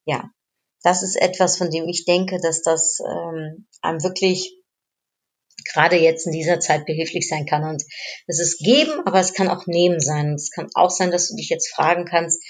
ja, 0.04 0.30
das 0.82 1.02
ist 1.02 1.16
etwas, 1.20 1.58
von 1.58 1.70
dem 1.70 1.88
ich 1.88 2.04
denke, 2.04 2.38
dass 2.42 2.62
das 2.62 2.98
ähm, 3.06 3.66
einem 3.82 4.02
wirklich 4.02 4.56
gerade 5.72 5.96
jetzt 5.96 6.26
in 6.26 6.32
dieser 6.32 6.60
Zeit 6.60 6.86
behilflich 6.86 7.28
sein 7.28 7.46
kann. 7.46 7.64
Und 7.64 7.82
es 8.26 8.40
ist 8.40 8.58
geben, 8.58 9.02
aber 9.06 9.20
es 9.20 9.34
kann 9.34 9.48
auch 9.48 9.66
nehmen 9.66 10.00
sein. 10.00 10.34
Es 10.34 10.50
kann 10.50 10.68
auch 10.74 10.90
sein, 10.90 11.10
dass 11.10 11.28
du 11.28 11.36
dich 11.36 11.48
jetzt 11.48 11.72
fragen 11.74 12.06
kannst, 12.06 12.42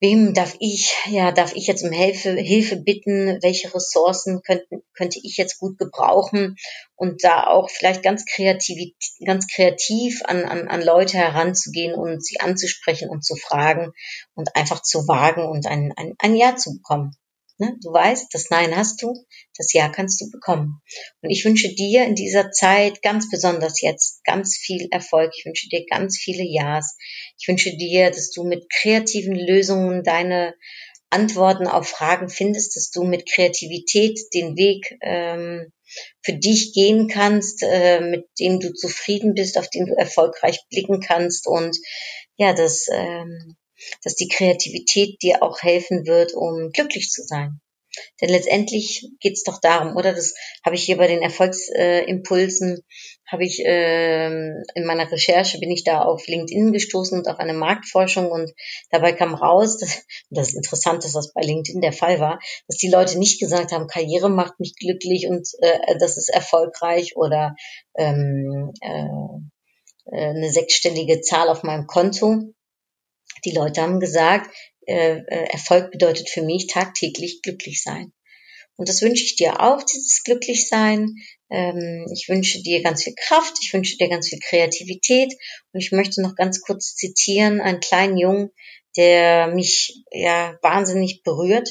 wem 0.00 0.34
darf 0.34 0.56
ich, 0.60 0.94
ja, 1.06 1.32
darf 1.32 1.54
ich 1.54 1.66
jetzt 1.66 1.82
um 1.82 1.90
Hilfe, 1.90 2.32
Hilfe 2.32 2.76
bitten? 2.76 3.38
Welche 3.42 3.74
Ressourcen 3.74 4.42
könnten, 4.42 4.82
könnte 4.94 5.18
ich 5.22 5.36
jetzt 5.36 5.58
gut 5.58 5.78
gebrauchen? 5.78 6.56
Und 6.94 7.24
da 7.24 7.46
auch 7.46 7.70
vielleicht 7.70 8.02
ganz 8.02 8.24
kreativ, 8.26 8.94
ganz 9.24 9.46
kreativ 9.46 10.22
an, 10.24 10.44
an, 10.44 10.68
an 10.68 10.82
Leute 10.82 11.16
heranzugehen 11.18 11.94
und 11.94 12.24
sie 12.24 12.40
anzusprechen 12.40 13.08
und 13.08 13.24
zu 13.24 13.36
fragen 13.36 13.92
und 14.34 14.54
einfach 14.54 14.82
zu 14.82 15.08
wagen 15.08 15.46
und 15.46 15.66
ein, 15.66 15.92
ein, 15.96 16.14
ein 16.18 16.34
Ja 16.34 16.56
zu 16.56 16.74
bekommen. 16.74 17.16
Ne? 17.58 17.76
Du 17.82 17.92
weißt, 17.92 18.26
das 18.32 18.50
Nein 18.50 18.76
hast 18.76 19.02
du, 19.02 19.14
das 19.56 19.72
Ja 19.72 19.88
kannst 19.88 20.20
du 20.20 20.30
bekommen. 20.30 20.82
Und 21.22 21.30
ich 21.30 21.44
wünsche 21.44 21.74
dir 21.74 22.04
in 22.04 22.14
dieser 22.14 22.50
Zeit, 22.50 23.02
ganz 23.02 23.30
besonders 23.30 23.80
jetzt, 23.80 24.22
ganz 24.24 24.56
viel 24.56 24.88
Erfolg. 24.90 25.32
Ich 25.36 25.46
wünsche 25.46 25.68
dir 25.68 25.84
ganz 25.88 26.18
viele 26.18 26.44
Ja's. 26.44 26.96
Ich 27.38 27.48
wünsche 27.48 27.76
dir, 27.76 28.10
dass 28.10 28.30
du 28.30 28.44
mit 28.44 28.66
kreativen 28.70 29.34
Lösungen 29.34 30.02
deine 30.02 30.54
Antworten 31.08 31.66
auf 31.66 31.88
Fragen 31.88 32.28
findest, 32.28 32.76
dass 32.76 32.90
du 32.90 33.04
mit 33.04 33.30
Kreativität 33.30 34.18
den 34.34 34.56
Weg 34.56 34.98
ähm, 35.00 35.72
für 36.22 36.34
dich 36.34 36.72
gehen 36.74 37.08
kannst, 37.08 37.62
äh, 37.62 38.00
mit 38.00 38.26
dem 38.40 38.60
du 38.60 38.72
zufrieden 38.74 39.34
bist, 39.34 39.56
auf 39.56 39.70
den 39.70 39.86
du 39.86 39.94
erfolgreich 39.94 40.58
blicken 40.68 41.00
kannst 41.00 41.46
und 41.46 41.76
ja, 42.36 42.52
das 42.52 42.86
ähm, 42.92 43.56
dass 44.02 44.14
die 44.14 44.28
Kreativität 44.28 45.22
dir 45.22 45.42
auch 45.42 45.62
helfen 45.62 46.06
wird, 46.06 46.34
um 46.34 46.70
glücklich 46.72 47.10
zu 47.10 47.22
sein. 47.22 47.60
Denn 48.20 48.28
letztendlich 48.28 49.08
geht's 49.20 49.42
doch 49.42 49.60
darum, 49.60 49.96
oder? 49.96 50.12
Das 50.12 50.34
habe 50.64 50.76
ich 50.76 50.84
hier 50.84 50.96
bei 50.96 51.06
den 51.06 51.22
Erfolgsimpulsen, 51.22 52.82
habe 53.26 53.44
ich 53.44 53.64
äh, 53.64 54.26
in 54.26 54.84
meiner 54.84 55.10
Recherche 55.10 55.58
bin 55.58 55.70
ich 55.70 55.84
da 55.84 56.02
auf 56.02 56.26
LinkedIn 56.26 56.72
gestoßen 56.72 57.18
und 57.18 57.28
auf 57.28 57.38
eine 57.38 57.54
Marktforschung 57.54 58.30
und 58.30 58.52
dabei 58.90 59.12
kam 59.12 59.34
raus, 59.34 59.78
dass, 59.78 60.04
das 60.30 60.48
ist 60.48 60.54
interessant, 60.54 61.04
dass 61.04 61.12
das 61.12 61.32
bei 61.32 61.42
LinkedIn 61.42 61.80
der 61.80 61.92
Fall 61.92 62.20
war, 62.20 62.38
dass 62.68 62.76
die 62.76 62.90
Leute 62.90 63.18
nicht 63.18 63.40
gesagt 63.40 63.72
haben, 63.72 63.88
Karriere 63.88 64.28
macht 64.28 64.60
mich 64.60 64.74
glücklich 64.76 65.26
und 65.28 65.48
äh, 65.60 65.96
das 65.98 66.16
ist 66.16 66.28
erfolgreich 66.28 67.16
oder 67.16 67.54
ähm, 67.96 68.72
äh, 68.80 69.06
äh 70.12 70.26
eine 70.26 70.52
sechsstellige 70.52 71.20
Zahl 71.20 71.48
auf 71.48 71.62
meinem 71.62 71.86
Konto, 71.86 72.54
die 73.46 73.52
Leute 73.52 73.80
haben 73.80 74.00
gesagt, 74.00 74.54
äh, 74.86 75.18
äh, 75.18 75.48
Erfolg 75.50 75.90
bedeutet 75.90 76.28
für 76.28 76.42
mich 76.42 76.66
tagtäglich 76.66 77.40
glücklich 77.42 77.82
sein. 77.82 78.12
Und 78.76 78.88
das 78.88 79.00
wünsche 79.00 79.24
ich 79.24 79.36
dir 79.36 79.60
auch, 79.62 79.82
dieses 79.82 80.22
Glücklichsein. 80.22 81.14
Ähm, 81.50 82.06
ich 82.12 82.28
wünsche 82.28 82.62
dir 82.62 82.82
ganz 82.82 83.04
viel 83.04 83.14
Kraft, 83.14 83.54
ich 83.62 83.72
wünsche 83.72 83.96
dir 83.96 84.08
ganz 84.08 84.28
viel 84.28 84.38
Kreativität. 84.40 85.32
Und 85.72 85.80
ich 85.80 85.92
möchte 85.92 86.20
noch 86.20 86.34
ganz 86.34 86.60
kurz 86.60 86.94
zitieren, 86.94 87.60
einen 87.60 87.80
kleinen 87.80 88.18
Jungen, 88.18 88.50
der 88.96 89.48
mich 89.48 90.04
ja 90.10 90.58
wahnsinnig 90.62 91.22
berührt. 91.22 91.68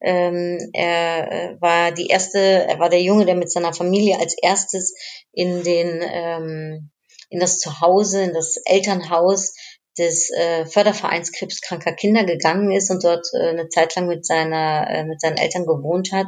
Ähm, 0.00 0.58
er 0.72 1.30
äh, 1.30 1.60
war 1.60 1.92
die 1.92 2.08
erste, 2.08 2.38
er 2.38 2.78
war 2.78 2.88
der 2.88 3.02
Junge, 3.02 3.26
der 3.26 3.36
mit 3.36 3.52
seiner 3.52 3.72
Familie 3.72 4.18
als 4.18 4.34
erstes 4.40 4.94
in 5.32 5.62
den 5.62 6.02
ähm, 6.02 6.90
in 7.30 7.38
das 7.38 7.60
Zuhause, 7.60 8.22
in 8.22 8.34
das 8.34 8.56
Elternhaus 8.64 9.54
des 10.00 10.30
äh, 10.30 10.64
Fördervereins 10.64 11.32
krebskranker 11.32 11.92
Kinder 11.92 12.24
gegangen 12.24 12.72
ist 12.72 12.90
und 12.90 13.04
dort 13.04 13.26
äh, 13.34 13.50
eine 13.50 13.68
Zeit 13.68 13.94
lang 13.94 14.06
mit 14.08 14.24
seiner 14.24 14.88
äh, 14.88 15.04
mit 15.04 15.20
seinen 15.20 15.36
Eltern 15.36 15.66
gewohnt 15.66 16.10
hat, 16.12 16.26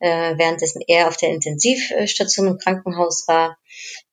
äh, 0.00 0.36
währenddessen 0.36 0.82
er 0.86 1.08
auf 1.08 1.16
der 1.16 1.30
Intensivstation 1.30 2.48
im 2.48 2.58
Krankenhaus 2.58 3.24
war, 3.28 3.56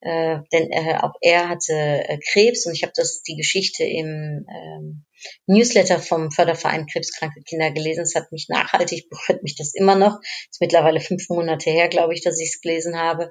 äh, 0.00 0.38
denn 0.52 0.70
äh, 0.70 0.96
auch 1.00 1.14
er 1.20 1.48
hatte 1.48 1.74
äh, 1.74 2.18
Krebs 2.32 2.64
und 2.64 2.74
ich 2.74 2.82
habe 2.82 2.92
das 2.94 3.22
die 3.22 3.36
Geschichte 3.36 3.84
im 3.84 4.46
ähm, 4.48 5.04
Newsletter 5.46 5.98
vom 5.98 6.30
Förderverein 6.30 6.86
Krebskranke 6.86 7.42
Kinder 7.42 7.70
gelesen. 7.70 8.02
Es 8.02 8.14
hat 8.14 8.32
mich 8.32 8.46
nachhaltig 8.48 9.08
berührt, 9.10 9.42
mich 9.42 9.56
das 9.56 9.74
immer 9.74 9.96
noch. 9.96 10.18
Es 10.22 10.52
ist 10.52 10.60
mittlerweile 10.60 11.00
fünf 11.00 11.28
Monate 11.28 11.70
her, 11.70 11.88
glaube 11.88 12.14
ich, 12.14 12.22
dass 12.22 12.40
ich 12.40 12.50
es 12.54 12.60
gelesen 12.60 12.96
habe. 12.96 13.30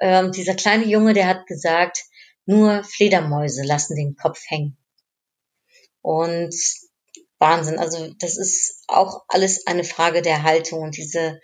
Ähm, 0.00 0.32
dieser 0.32 0.54
kleine 0.54 0.86
Junge, 0.86 1.14
der 1.14 1.26
hat 1.26 1.46
gesagt, 1.46 2.04
nur 2.46 2.82
Fledermäuse 2.84 3.62
lassen 3.62 3.96
den 3.96 4.16
Kopf 4.16 4.42
hängen. 4.48 4.76
Und 6.02 6.54
Wahnsinn. 7.40 7.78
Also 7.78 8.12
das 8.18 8.36
ist 8.36 8.84
auch 8.86 9.24
alles 9.28 9.66
eine 9.66 9.84
Frage 9.84 10.22
der 10.22 10.42
Haltung 10.42 10.82
und 10.82 10.96
diese, 10.96 11.40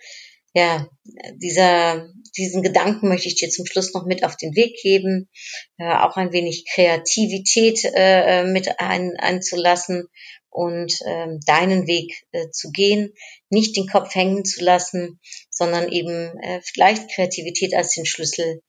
ja, 0.53 0.87
dieser, 1.35 2.07
diesen 2.37 2.61
Gedanken 2.61 3.09
möchte 3.09 3.27
ich 3.27 3.35
dir 3.35 3.49
zum 3.49 3.65
Schluss 3.65 3.93
noch 3.93 4.05
mit 4.05 4.23
auf 4.23 4.37
den 4.37 4.55
Weg 4.55 4.77
geben, 4.81 5.27
äh, 5.77 5.93
auch 5.95 6.15
ein 6.15 6.31
wenig 6.31 6.65
Kreativität 6.71 7.81
äh, 7.95 8.43
mit 8.45 8.79
ein, 8.79 9.13
einzulassen 9.17 10.07
und 10.49 10.93
äh, 11.01 11.27
deinen 11.45 11.87
Weg 11.87 12.13
äh, 12.31 12.49
zu 12.51 12.71
gehen, 12.71 13.13
nicht 13.49 13.75
den 13.75 13.87
Kopf 13.87 14.13
hängen 14.15 14.45
zu 14.45 14.63
lassen, 14.63 15.19
sondern 15.49 15.91
eben 15.91 16.39
äh, 16.41 16.61
vielleicht 16.63 17.11
Kreativität 17.13 17.73
als 17.73 17.93
den 17.93 18.05
Schlüssel 18.05 18.61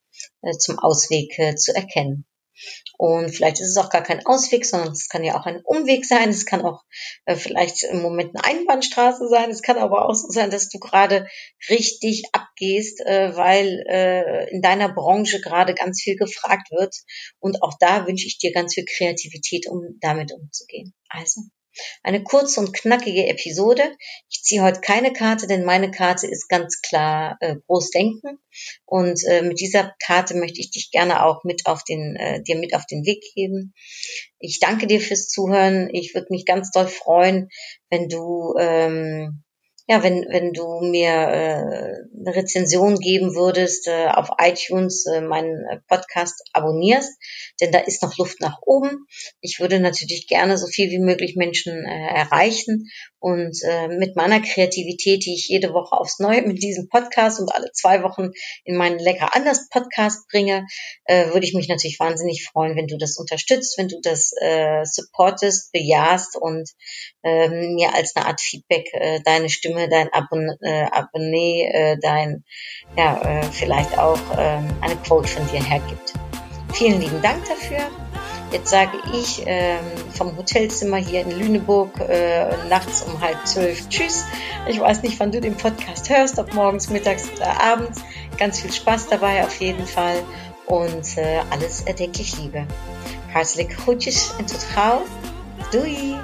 äh, 0.43 0.53
zum 0.59 0.79
Ausweg 0.79 1.39
äh, 1.39 1.55
zu 1.57 1.75
erkennen. 1.75 2.28
Und 2.99 3.31
vielleicht 3.31 3.61
ist 3.61 3.69
es 3.69 3.77
auch 3.77 3.91
gar 3.91 4.03
kein 4.03 4.27
Ausweg, 4.27 4.67
sondern 4.67 4.91
es 4.91 5.09
kann 5.09 5.23
ja 5.23 5.39
auch 5.39 5.47
ein 5.47 5.63
Umweg 5.65 6.05
sein. 6.05 6.31
Es 6.31 6.47
kann 6.47 6.63
auch 6.63 6.83
äh, 7.27 7.37
vielleicht 7.37 7.85
im 7.85 8.03
Moment 8.03 8.35
eine 8.35 8.45
Einbahnstraße 8.45 9.29
sein. 9.29 9.51
Es 9.51 9.63
kann 9.63 9.79
aber 9.79 10.09
auch 10.09 10.15
so 10.15 10.29
sein, 10.31 10.51
dass 10.51 10.69
du 10.69 10.81
gerade 10.81 11.29
richtig 11.71 12.25
abgehst, 12.33 13.01
äh, 13.07 13.37
weil 13.37 13.85
äh, 13.89 14.51
in 14.51 14.63
deiner 14.63 14.93
Branche 14.93 15.41
gerade 15.41 15.75
ganz 15.75 16.03
viel 16.03 16.17
gefragt 16.17 16.73
wird. 16.73 16.97
Und 17.39 17.63
auch 17.63 17.75
da 17.79 18.09
wünsche 18.09 18.27
ich 18.27 18.39
dir 18.39 18.53
ganz 18.53 18.75
viel 18.75 18.85
Kreativität, 18.85 19.69
um 19.69 19.97
damit 20.01 20.33
umzugehen. 20.33 20.93
Also 21.09 21.43
eine 22.03 22.23
kurze 22.23 22.61
und 22.61 22.73
knackige 22.73 23.27
Episode. 23.27 23.83
Ich 24.29 24.43
ziehe 24.43 24.63
heute 24.63 24.81
keine 24.81 25.13
Karte, 25.13 25.47
denn 25.47 25.65
meine 25.65 25.91
Karte 25.91 26.27
ist 26.27 26.49
ganz 26.49 26.81
klar 26.81 27.37
äh, 27.41 27.57
Großdenken. 27.67 28.39
Und 28.85 29.21
äh, 29.29 29.43
mit 29.43 29.61
dieser 29.61 29.95
Karte 30.05 30.35
möchte 30.35 30.61
ich 30.61 30.71
dich 30.71 30.91
gerne 30.91 31.25
auch 31.25 31.45
mit 31.45 31.67
auf 31.67 31.85
den, 31.85 32.17
äh, 32.17 32.43
dir 32.43 32.57
mit 32.57 32.75
auf 32.75 32.87
den 32.87 33.05
Weg 33.05 33.23
geben. 33.35 33.75
Ich 34.39 34.61
danke 34.61 34.87
dir 34.87 35.01
fürs 35.01 35.29
Zuhören. 35.29 35.89
Ich 35.93 36.15
würde 36.15 36.29
mich 36.31 36.45
ganz 36.45 36.71
doll 36.71 36.87
freuen, 36.87 37.49
wenn 37.91 38.09
du 38.09 38.55
ähm, 38.59 39.45
ja, 39.91 40.03
wenn, 40.03 40.27
wenn 40.29 40.53
du 40.53 40.81
mir 40.83 41.09
äh, 41.09 42.19
eine 42.21 42.37
Rezension 42.37 42.97
geben 42.97 43.35
würdest 43.35 43.89
äh, 43.89 44.09
auf 44.09 44.29
iTunes, 44.39 45.07
äh, 45.07 45.23
meinen 45.23 45.65
Podcast 45.89 46.43
abonnierst, 46.53 47.11
denn 47.63 47.73
da 47.73 47.79
ist 47.79 48.03
noch 48.03 48.19
Luft 48.19 48.39
nach 48.41 48.59
oben. 48.61 49.07
Ich 49.41 49.61
würde 49.61 49.81
natürlich 49.81 50.27
gerne 50.27 50.59
so 50.59 50.67
viel 50.67 50.91
wie 50.91 50.99
möglich 50.99 51.37
Menschen 51.37 51.73
äh, 51.87 52.07
erreichen 52.15 52.91
und 53.19 53.57
äh, 53.65 53.89
mit 53.89 54.15
meiner 54.15 54.41
Kreativität, 54.41 55.25
die 55.25 55.35
ich 55.35 55.49
jede 55.49 55.73
Woche 55.73 55.97
aufs 55.97 56.19
Neue 56.19 56.43
mit 56.43 56.63
diesem 56.63 56.89
Podcast 56.89 57.41
und 57.41 57.53
alle 57.53 57.73
zwei 57.73 58.03
Wochen 58.03 58.31
in 58.65 58.77
meinen 58.77 58.99
Lecker 58.99 59.35
anders 59.35 59.69
Podcast 59.71 60.29
bringe, 60.29 60.67
äh, 61.05 61.33
würde 61.33 61.47
ich 61.47 61.55
mich 61.55 61.69
natürlich 61.69 61.99
wahnsinnig 61.99 62.45
freuen, 62.45 62.77
wenn 62.77 62.87
du 62.87 62.99
das 62.99 63.17
unterstützt, 63.17 63.79
wenn 63.79 63.89
du 63.89 63.97
das 64.03 64.33
äh, 64.41 64.85
supportest, 64.85 65.73
bejahst 65.73 66.37
und 66.37 66.69
äh, 67.23 67.49
mir 67.49 67.95
als 67.95 68.15
eine 68.15 68.27
Art 68.27 68.41
Feedback 68.41 68.87
äh, 68.93 69.21
deine 69.25 69.49
Stimme 69.49 69.78
Stimme, 69.79 69.89
dein 69.89 70.13
Abon 70.13 70.51
äh, 70.61 70.85
Abonnee, 70.91 71.69
äh, 71.73 71.97
dein, 72.01 72.45
ja, 72.97 73.21
äh, 73.23 73.43
vielleicht 73.45 73.97
auch 73.99 74.19
äh, 74.37 74.59
eine 74.81 74.97
Quote 75.05 75.29
von 75.29 75.47
dir 75.49 75.63
hergibt. 75.63 76.15
Vielen 76.73 77.01
lieben 77.01 77.23
Dank 77.23 77.45
dafür. 77.49 77.79
Jetzt 78.51 78.71
sage 78.71 78.93
ich 79.13 79.43
ähm, 79.47 79.79
vom 80.15 80.35
Hotelzimmer 80.37 80.97
hier 80.97 81.21
in 81.21 81.39
Lüneburg 81.39 81.91
äh, 82.01 82.47
nachts 82.69 83.03
um 83.03 83.21
halb 83.21 83.47
zwölf 83.47 83.89
Tschüss. 83.91 84.25
Ich 84.67 84.81
weiß 84.81 85.03
nicht, 85.03 85.21
wann 85.21 85.31
du 85.31 85.41
den 85.41 85.55
Podcast 85.55 86.09
hörst, 86.09 86.39
ob 86.39 86.55
morgens, 86.55 86.89
mittags 86.89 87.31
oder 87.37 87.61
abends. 87.61 88.03
Ganz 88.39 88.61
viel 88.61 88.73
Spaß 88.73 89.09
dabei 89.09 89.45
auf 89.45 89.61
jeden 89.61 89.87
Fall 89.87 90.23
und 90.67 91.19
äh, 91.19 91.41
alles 91.51 91.83
erdenklich 91.83 92.39
Liebe. 92.39 92.67
Hartelijk 93.35 93.77
groetjes 93.77 94.35
en 94.39 94.47
tot 94.47 94.67
gauw. 94.75 95.03
Doei! 95.71 96.17